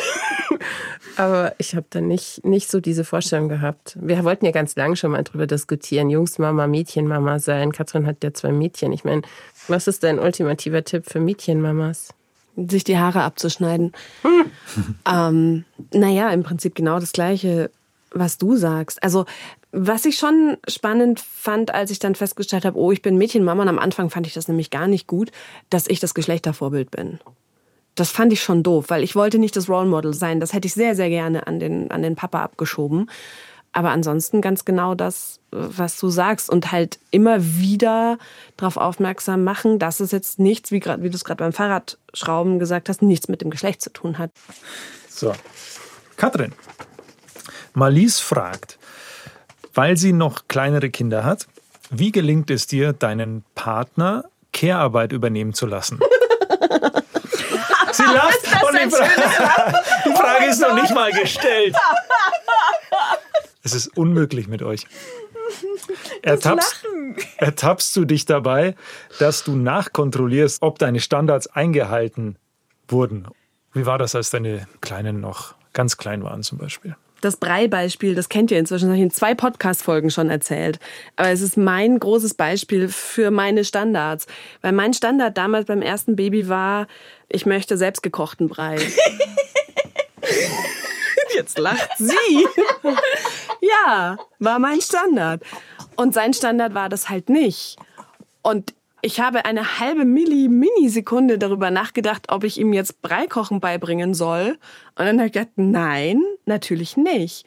[1.16, 3.98] Aber ich habe da nicht, nicht so diese Vorstellung gehabt.
[4.00, 6.10] Wir wollten ja ganz lange schon mal drüber diskutieren.
[6.10, 7.72] Jungsmama, Mädchenmama sein.
[7.72, 8.92] Katrin hat ja zwei Mädchen.
[8.92, 9.22] Ich meine,
[9.66, 12.10] was ist dein ultimativer Tipp für Mädchenmamas?
[12.68, 13.90] sich die Haare abzuschneiden.
[15.10, 17.68] ähm, naja, im Prinzip genau das Gleiche,
[18.12, 19.02] was du sagst.
[19.02, 19.26] Also,
[19.76, 23.68] was ich schon spannend fand, als ich dann festgestellt habe, oh, ich bin Mädchenmama, und
[23.68, 25.32] am Anfang fand ich das nämlich gar nicht gut,
[25.68, 27.18] dass ich das Geschlechtervorbild bin.
[27.96, 30.40] Das fand ich schon doof, weil ich wollte nicht das Role Model sein.
[30.40, 33.10] Das hätte ich sehr, sehr gerne an den, an den Papa abgeschoben.
[33.72, 38.18] Aber ansonsten ganz genau das, was du sagst und halt immer wieder
[38.56, 42.88] darauf aufmerksam machen, dass es jetzt nichts, wie, wie du es gerade beim Fahrradschrauben gesagt
[42.88, 44.30] hast, nichts mit dem Geschlecht zu tun hat.
[45.08, 45.32] So.
[46.16, 46.52] Katrin.
[47.72, 48.78] Marlies fragt,
[49.74, 51.46] weil sie noch kleinere Kinder hat,
[51.90, 56.00] wie gelingt es dir, deinen Partner Care-Arbeit übernehmen zu lassen?
[57.92, 61.76] Sie lacht und die, Fra die Frage ist noch nicht mal gestellt.
[63.62, 64.86] Es ist unmöglich mit euch.
[66.22, 66.84] Ertappst,
[67.36, 68.74] ertappst du dich dabei,
[69.18, 72.36] dass du nachkontrollierst, ob deine Standards eingehalten
[72.88, 73.28] wurden?
[73.72, 76.96] Wie war das, als deine Kleinen noch ganz klein waren zum Beispiel?
[77.24, 80.78] Das Brei-Beispiel, das kennt ihr inzwischen, das habe ich in zwei Podcast-Folgen schon erzählt.
[81.16, 84.26] Aber es ist mein großes Beispiel für meine Standards.
[84.60, 86.86] Weil mein Standard damals beim ersten Baby war,
[87.30, 88.76] ich möchte selbstgekochten Brei.
[91.34, 92.46] Jetzt lacht sie.
[93.86, 95.42] ja, war mein Standard.
[95.96, 97.76] Und sein Standard war das halt nicht.
[98.42, 104.14] Und ich habe eine halbe Milli Minisekunde darüber nachgedacht, ob ich ihm jetzt Breikochen beibringen
[104.14, 104.58] soll.
[104.96, 107.44] Und dann habe ich gedacht, nein, natürlich nicht.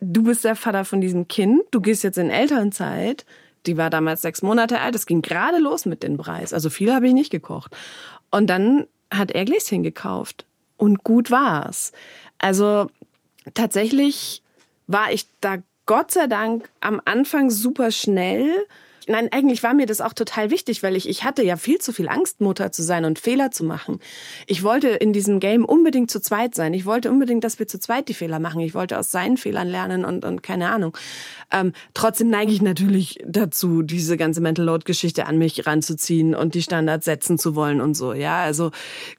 [0.00, 3.26] Du bist der Vater von diesem Kind, du gehst jetzt in Elternzeit.
[3.66, 6.52] Die war damals sechs Monate alt, es ging gerade los mit den Breis.
[6.52, 7.76] Also viel habe ich nicht gekocht.
[8.30, 10.46] Und dann hat er Gläschen gekauft.
[10.76, 11.90] Und gut war's.
[12.38, 12.86] Also
[13.52, 14.44] tatsächlich
[14.86, 15.56] war ich da
[15.86, 18.48] Gott sei Dank am Anfang super schnell.
[19.08, 21.92] Nein, eigentlich war mir das auch total wichtig, weil ich, ich hatte ja viel zu
[21.92, 24.00] viel Angst, Mutter zu sein und Fehler zu machen.
[24.46, 26.74] Ich wollte in diesem Game unbedingt zu zweit sein.
[26.74, 28.60] Ich wollte unbedingt, dass wir zu zweit die Fehler machen.
[28.60, 30.96] Ich wollte aus seinen Fehlern lernen und, und keine Ahnung.
[31.50, 36.62] Ähm, trotzdem neige ich natürlich dazu, diese ganze Mental Load-Geschichte an mich ranzuziehen und die
[36.62, 38.12] Standards setzen zu wollen und so.
[38.12, 38.70] Ja, also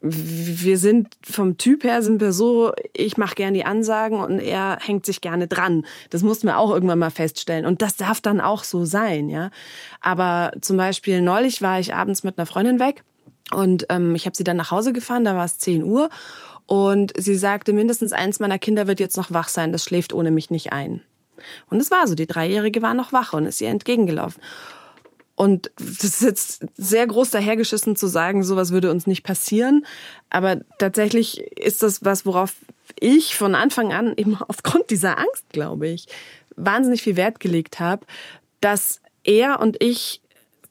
[0.02, 4.78] wir sind vom Typ her sind wir so, ich mache gern die Ansagen und er
[4.80, 5.86] hängt sich gerne dran.
[6.12, 7.66] Das mussten wir auch irgendwann mal feststellen.
[7.66, 9.50] Und das darf dann auch so sein, ja.
[10.02, 13.04] Aber zum Beispiel neulich war ich abends mit einer Freundin weg
[13.52, 16.10] und ähm, ich habe sie dann nach Hause gefahren, da war es 10 Uhr
[16.66, 20.32] und sie sagte, mindestens eins meiner Kinder wird jetzt noch wach sein, das schläft ohne
[20.32, 21.02] mich nicht ein.
[21.70, 24.42] Und es war so, die Dreijährige war noch wach und ist ihr entgegengelaufen.
[25.36, 29.86] Und das ist jetzt sehr groß dahergeschissen zu sagen, sowas würde uns nicht passieren.
[30.30, 32.56] Aber tatsächlich ist das was, worauf
[33.00, 36.08] ich von Anfang an eben aufgrund dieser Angst, glaube ich,
[36.58, 38.06] wahnsinnig viel Wert gelegt habe,
[38.60, 39.00] dass
[39.30, 40.22] er und ich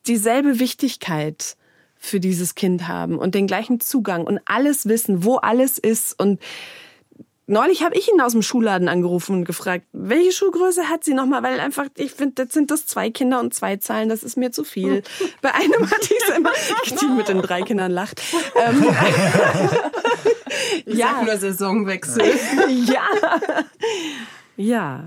[0.07, 1.57] dieselbe Wichtigkeit
[1.97, 6.19] für dieses Kind haben und den gleichen Zugang und alles wissen, wo alles ist.
[6.19, 6.41] Und
[7.47, 11.43] neulich habe ich ihn aus dem Schulladen angerufen und gefragt, welche Schuhgröße hat sie nochmal?
[11.43, 14.53] Weil einfach, ich finde, jetzt sind das zwei Kinder und zwei Zahlen, das ist mir
[14.53, 15.03] zu viel.
[15.43, 16.53] Bei einem hat ich immer,
[17.01, 18.23] die mit den drei Kindern lacht.
[18.55, 18.87] Ähm,
[20.85, 22.25] Ich sag nur Saisonwechsel.
[22.87, 23.09] ja.
[24.57, 25.05] Ja.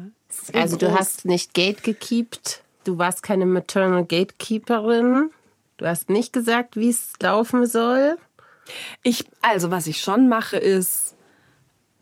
[0.54, 5.32] Also du hast nicht Gate gekiept, du warst keine Maternal Gatekeeperin,
[5.78, 8.18] du hast nicht gesagt, wie es laufen soll.
[9.04, 11.16] Ich, also was ich schon mache, ist,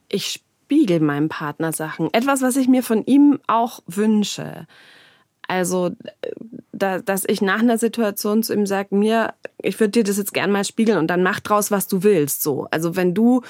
[0.10, 2.14] ich spiegel meinem Partner Sachen.
[2.14, 4.68] Etwas, was ich mir von ihm auch wünsche.
[5.48, 5.92] Also,
[6.72, 10.34] da, dass ich nach einer Situation zu ihm sage, mir, ich würde dir das jetzt
[10.34, 12.44] gern mal spiegeln und dann mach draus, was du willst.
[12.44, 12.68] So.
[12.70, 13.42] Also wenn du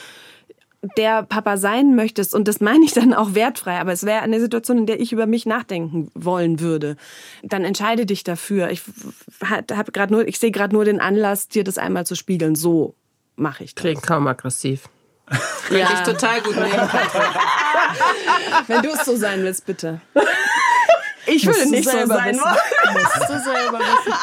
[0.97, 4.39] der Papa sein möchtest, und das meine ich dann auch wertfrei, aber es wäre eine
[4.39, 6.95] Situation, in der ich über mich nachdenken wollen würde,
[7.43, 8.69] dann entscheide dich dafür.
[8.69, 8.83] Ich
[9.43, 12.55] habe gerade nur, ich sehe gerade nur den Anlass, dir das einmal zu spiegeln.
[12.55, 12.95] So
[13.35, 13.81] mache ich das.
[13.81, 14.87] Klingt kaum aggressiv.
[15.67, 16.71] Könnte ich total gut nehmen.
[18.67, 20.01] Wenn du es so sein willst, bitte.
[21.29, 22.43] Ich würde Musst nicht so selber sein wissen.
[22.43, 22.93] wollen.
[23.03, 24.13] Musst du selber wissen.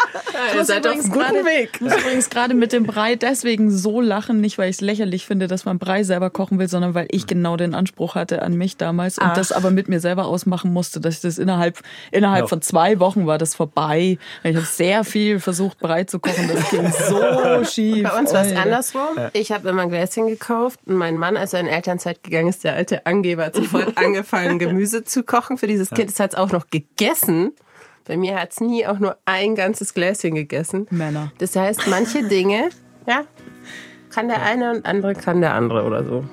[0.57, 1.70] Ihr seid auf übrigens einem guten Weg.
[1.74, 5.26] Ich muss übrigens gerade mit dem Brei deswegen so lachen, nicht weil ich es lächerlich
[5.26, 8.54] finde, dass man Brei selber kochen will, sondern weil ich genau den Anspruch hatte an
[8.54, 11.80] mich damals und das aber mit mir selber ausmachen musste, dass ich das innerhalb,
[12.11, 12.48] innerhalb Ja.
[12.48, 14.18] von zwei Wochen war das vorbei.
[14.44, 16.48] Ich habe sehr viel versucht, Brei zu kochen.
[16.52, 18.02] Das ging so schief.
[18.09, 18.62] Bei uns war es Alter.
[18.62, 19.02] andersrum.
[19.32, 22.64] Ich habe immer ein Gläschen gekauft und mein Mann, als er in Elternzeit gegangen ist,
[22.64, 26.11] der alte Angeber, hat sofort angefangen, Gemüse zu kochen für dieses Kind.
[26.11, 26.66] Es hat es auch noch
[26.97, 27.53] gegessen.
[28.07, 30.86] Bei mir hat es nie auch nur ein ganzes Gläschen gegessen.
[30.90, 31.32] Männer.
[31.38, 32.70] Das heißt, manche Dinge,
[33.07, 33.24] ja,
[34.11, 36.24] kann der eine und andere kann der andere oder so.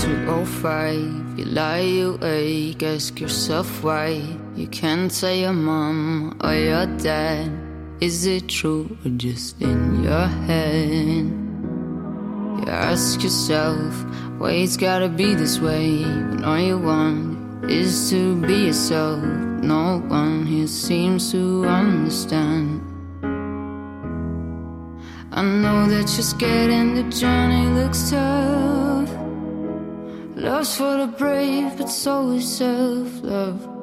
[0.00, 4.22] 205, you lie awake, ask yourself why
[4.60, 7.50] you can't tell your mom or your dad.
[8.00, 11.24] Is it true or just in your head?
[12.58, 14.04] You ask yourself
[14.36, 19.22] why it's gotta be this way when all you want is to be yourself.
[19.62, 22.82] No one here seems to understand.
[25.32, 29.10] I know that you're scared and the journey looks tough.
[30.36, 33.79] Love's for the brave, but so is self love.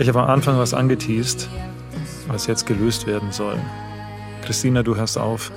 [0.00, 1.48] Ich habe am Anfang was angeteased,
[2.26, 3.56] was jetzt gelöst werden soll.
[4.42, 5.52] Christina, du hörst auf.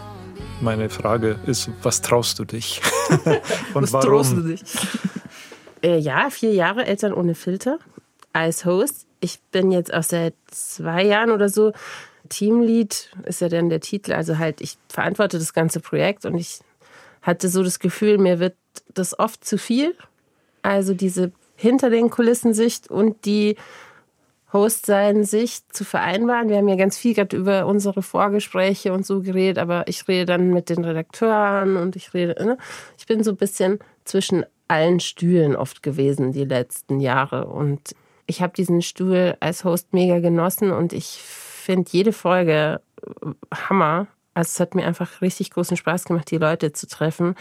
[0.61, 2.79] Meine Frage ist, was traust du dich?
[3.73, 4.47] Und warum?
[4.47, 4.61] dich?
[5.81, 7.79] Äh, ja, vier Jahre Eltern ohne Filter
[8.31, 9.07] als Host.
[9.21, 11.73] Ich bin jetzt auch seit zwei Jahren oder so
[12.29, 14.13] Teamlead, ist ja dann der Titel.
[14.13, 16.59] Also halt, ich verantworte das ganze Projekt und ich
[17.23, 18.55] hatte so das Gefühl, mir wird
[18.93, 19.95] das oft zu viel.
[20.61, 23.55] Also diese hinter den Kulissen Sicht und die
[24.57, 26.49] Host-Sein-Sicht zu vereinbaren.
[26.49, 30.25] Wir haben ja ganz viel gerade über unsere Vorgespräche und so geredet, aber ich rede
[30.25, 32.57] dann mit den Redakteuren und ich rede, ne?
[32.97, 37.95] ich bin so ein bisschen zwischen allen Stühlen oft gewesen die letzten Jahre und
[38.25, 44.07] ich habe diesen Stuhl als Host mega genossen und ich finde jede Folge äh, Hammer.
[44.33, 47.35] Also es hat mir einfach richtig großen Spaß gemacht, die Leute zu treffen.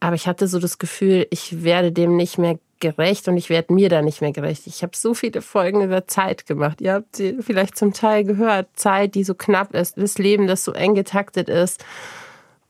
[0.00, 3.72] Aber ich hatte so das Gefühl, ich werde dem nicht mehr gerecht und ich werde
[3.72, 4.66] mir da nicht mehr gerecht.
[4.66, 6.80] Ich habe so viele Folgen über Zeit gemacht.
[6.80, 8.68] Ihr habt sie vielleicht zum Teil gehört.
[8.74, 11.84] Zeit, die so knapp ist, das Leben, das so eng getaktet ist.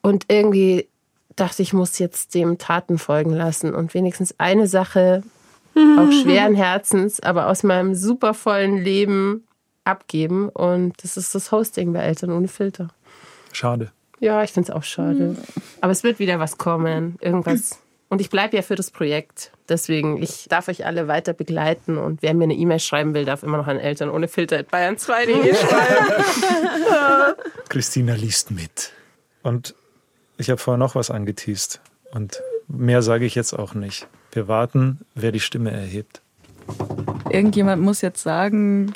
[0.01, 0.89] Und irgendwie
[1.37, 5.23] dachte ich, muss jetzt dem Taten folgen lassen und wenigstens eine Sache,
[5.75, 9.47] auch schweren Herzens, aber aus meinem supervollen Leben
[9.85, 10.49] abgeben.
[10.49, 12.89] Und das ist das Hosting bei Eltern ohne Filter.
[13.53, 13.93] Schade.
[14.21, 15.37] Ja, ich finde es auch schade.
[15.81, 17.17] Aber es wird wieder was kommen.
[17.21, 17.79] Irgendwas.
[18.09, 19.53] Und ich bleibe ja für das Projekt.
[19.69, 21.99] Deswegen, ich darf euch alle weiter begleiten.
[21.99, 24.71] Und wer mir eine E-Mail schreiben will, darf immer noch an Eltern ohne Filter at
[24.71, 27.35] bayern 2.de schreiben.
[27.69, 28.93] Christina liest mit.
[29.43, 29.75] Und
[30.39, 31.81] ich habe vorher noch was angeteased.
[32.13, 34.07] Und mehr sage ich jetzt auch nicht.
[34.33, 36.23] Wir warten, wer die Stimme erhebt.
[37.31, 38.95] Irgendjemand muss jetzt sagen,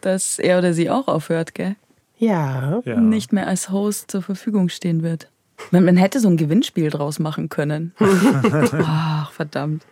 [0.00, 1.76] dass er oder sie auch aufhört, gell?
[2.18, 2.80] Ja.
[2.84, 2.96] Ja.
[2.98, 5.28] Nicht mehr als Host zur Verfügung stehen wird.
[5.70, 7.92] Man, man hätte so ein Gewinnspiel draus machen können.
[7.98, 9.84] Ach, verdammt.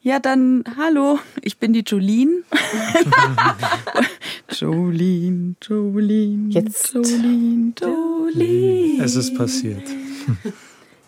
[0.00, 2.42] Ja, dann hallo, ich bin die Jolene.
[4.50, 6.94] Jolene, Jolene, Jetzt.
[6.94, 9.02] Jolene, Jolene.
[9.02, 9.82] Es ist passiert.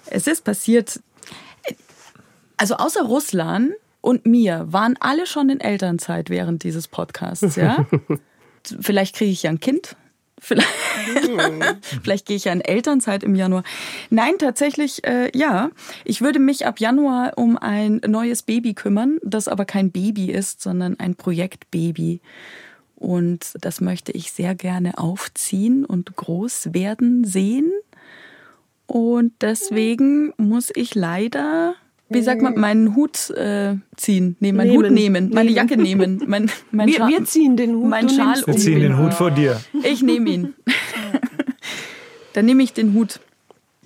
[0.07, 1.01] Es ist passiert.
[2.57, 7.87] Also außer Russland und mir waren alle schon in Elternzeit während dieses Podcasts, ja?
[8.81, 9.97] Vielleicht kriege ich ja ein Kind.
[10.41, 10.69] Vielleicht,
[12.03, 13.63] vielleicht gehe ich ja in Elternzeit im Januar.
[14.09, 15.71] Nein, tatsächlich, äh, ja.
[16.05, 20.63] Ich würde mich ab Januar um ein neues Baby kümmern, das aber kein Baby ist,
[20.63, 22.21] sondern ein Projektbaby.
[22.97, 27.73] Und das möchte ich sehr gerne aufziehen und groß werden sehen.
[28.87, 31.77] Und deswegen muss ich leider,
[32.11, 34.85] wie sagt man, meinen Hut äh, ziehen, nee, meinen Nehmen.
[34.85, 35.51] Hut nehmen, meine.
[35.51, 36.23] Jacke nehmen.
[36.27, 37.89] Mein, mein Wir, Schal- wir ziehen den Hut.
[37.89, 38.59] mein Schal Wir um.
[38.61, 39.61] ziehen den Hut vor dir.
[39.85, 40.55] Ich nehme ihn.
[42.33, 43.21] Dann nehme ich den Hut.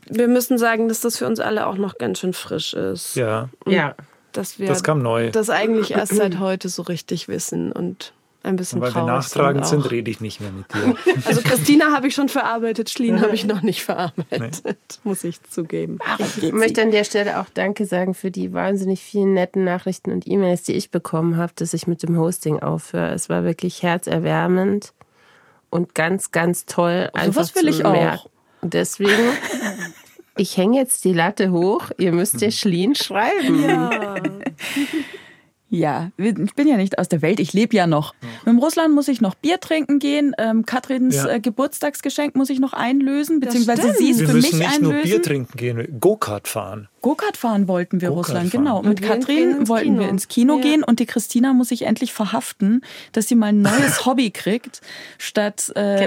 [0.09, 3.15] Wir müssen sagen, dass das für uns alle auch noch ganz schön frisch ist.
[3.17, 3.95] Ja, Ja.
[4.33, 5.31] Dass wir das kam neu.
[5.31, 8.13] das eigentlich erst seit heute so richtig wissen und
[8.45, 9.81] ein bisschen Weil wir traurig nachtragend sind.
[9.81, 9.93] sind, auch.
[9.93, 10.95] rede ich nicht mehr mit dir.
[11.25, 15.99] Also Christina habe ich schon verarbeitet, Schlien habe ich noch nicht verarbeitet, muss ich zugeben.
[16.41, 20.27] Ich möchte an der Stelle auch Danke sagen für die wahnsinnig vielen netten Nachrichten und
[20.27, 23.13] E-Mails, die ich bekommen habe, dass ich mit dem Hosting aufhöre.
[23.13, 24.93] Es war wirklich herzerwärmend
[25.71, 27.11] und ganz, ganz toll.
[27.15, 27.93] Einfach was will ich auch.
[27.93, 28.29] merken.
[28.63, 29.11] Deswegen,
[30.37, 31.91] ich hänge jetzt die Latte hoch.
[31.99, 33.63] Ihr müsst der Schlien schreiben.
[33.63, 34.15] Ja,
[36.17, 38.15] ich bin ja nicht aus der Welt, ich lebe ja noch.
[38.45, 40.35] Mit dem Russland muss ich noch Bier trinken gehen.
[40.39, 41.29] Ähm, Katrins Ja.
[41.29, 45.03] äh, Geburtstagsgeschenk muss ich noch einlösen, beziehungsweise sie Wir für müssen mich nicht nur Bier
[45.03, 45.23] einlösen.
[45.23, 46.89] trinken gehen, Go-Kart fahren.
[47.05, 48.65] Go-Kart fahren wollten wir Russland, fahren.
[48.65, 48.79] genau.
[48.79, 50.01] Und Mit Katrin ins wollten Kino.
[50.01, 50.63] wir ins Kino Ja.
[50.63, 52.81] gehen und die Christina muss sich endlich verhaften,
[53.13, 54.81] dass sie mal ein neues Hobby kriegt,
[55.19, 55.99] statt äh,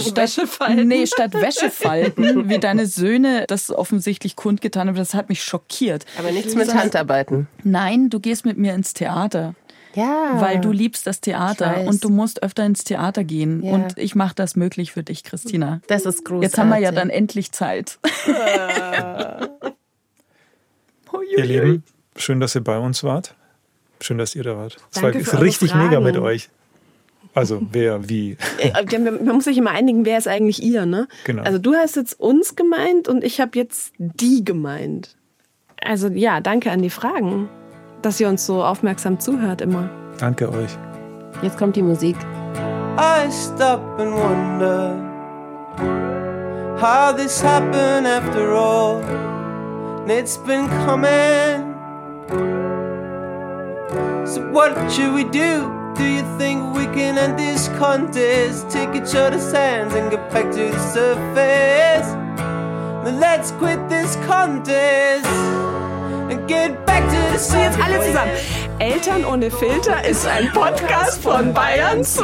[0.00, 0.88] statt Wäsche falten.
[0.88, 4.96] Nee, statt Wäsche falten, wie deine Söhne das offensichtlich kundgetan haben.
[4.96, 6.06] Das hat mich schockiert.
[6.18, 7.48] Aber nichts mit Handarbeiten.
[7.62, 9.54] Nein, du gehst mit mir ins Theater.
[9.94, 10.40] Ja.
[10.40, 13.62] Weil du liebst das Theater und du musst öfter ins Theater gehen.
[13.62, 13.72] Ja.
[13.72, 15.80] Und ich mache das möglich für dich, Christina.
[15.88, 16.42] Das ist großartig.
[16.48, 17.98] Jetzt haben wir ja dann endlich Zeit.
[21.22, 21.84] Ihr Lieben,
[22.16, 23.34] schön, dass ihr bei uns wart.
[24.00, 24.76] Schön, dass ihr da wart.
[24.92, 26.50] Es war richtig mega mit euch.
[27.34, 28.38] Also, wer, wie.
[28.58, 31.06] Äh, Man man muss sich immer einigen, wer ist eigentlich ihr, ne?
[31.24, 31.42] Genau.
[31.42, 35.16] Also du hast jetzt uns gemeint und ich habe jetzt die gemeint.
[35.82, 37.50] Also ja, danke an die Fragen,
[38.00, 39.90] dass ihr uns so aufmerksam zuhört immer.
[40.18, 40.70] Danke euch.
[41.42, 42.16] Jetzt kommt die Musik.
[42.98, 44.96] I stop and wonder
[46.80, 49.35] how this happened after all.
[50.06, 51.74] And it's been coming.
[54.24, 55.66] So, what should we do?
[55.96, 58.70] Do you think we can end this contest?
[58.70, 62.06] Take each other's hands and get back to the surface.
[63.02, 65.26] Then let's quit this contest
[66.30, 68.36] and get back to the jetzt alle zusammen.
[68.78, 72.22] Eltern ohne Filter ist ein Podcast von Bayern 2.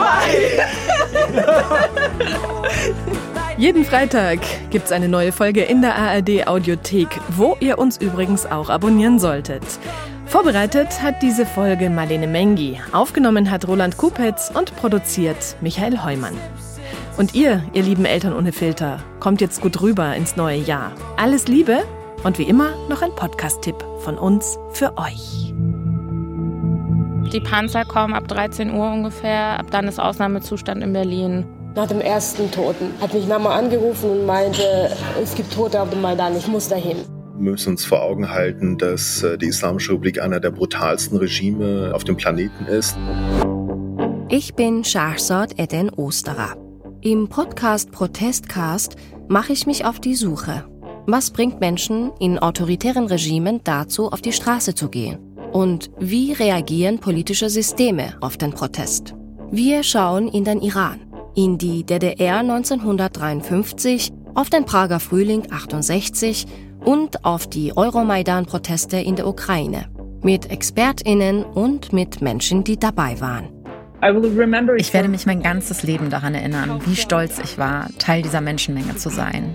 [3.58, 4.40] Jeden Freitag
[4.70, 9.62] gibt's eine neue Folge in der ARD Audiothek, wo ihr uns übrigens auch abonnieren solltet.
[10.24, 16.36] Vorbereitet hat diese Folge Marlene Mengi, aufgenommen hat Roland Kupetz und produziert Michael Heumann.
[17.18, 20.92] Und ihr, ihr lieben Eltern ohne Filter, kommt jetzt gut rüber ins neue Jahr.
[21.18, 21.84] Alles Liebe
[22.24, 25.52] und wie immer noch ein Podcast-Tipp von uns für euch.
[27.30, 29.58] Die Panzer kommen ab 13 Uhr ungefähr.
[29.58, 31.44] Ab dann ist Ausnahmezustand in Berlin.
[31.74, 34.90] Nach dem ersten Toten hat mich Mama angerufen und meinte,
[35.22, 36.98] es gibt Tote auf dem Maidan, ich muss dahin.
[37.38, 41.92] Wir müssen uns vor Augen halten, dass äh, die Islamische Republik einer der brutalsten Regime
[41.94, 42.96] auf dem Planeten ist.
[44.28, 46.56] Ich bin Shahrzad Eden Osterer.
[47.00, 48.96] Im Podcast Protestcast
[49.28, 50.64] mache ich mich auf die Suche.
[51.06, 55.18] Was bringt Menschen in autoritären Regimen dazu, auf die Straße zu gehen?
[55.52, 59.14] Und wie reagieren politische Systeme auf den Protest?
[59.50, 61.00] Wir schauen in den Iran,
[61.34, 66.46] in die DDR 1953, auf den Prager Frühling 68
[66.84, 69.86] und auf die Euromaidan-Proteste in der Ukraine.
[70.22, 73.48] Mit ExpertInnen und mit Menschen, die dabei waren.
[74.78, 78.96] Ich werde mich mein ganzes Leben daran erinnern, wie stolz ich war, Teil dieser Menschenmenge
[78.96, 79.54] zu sein.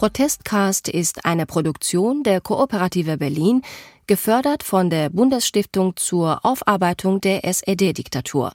[0.00, 3.60] Protestcast ist eine Produktion der Kooperative Berlin,
[4.06, 8.54] gefördert von der Bundesstiftung zur Aufarbeitung der SED-Diktatur.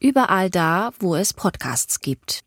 [0.00, 2.44] Überall da, wo es Podcasts gibt.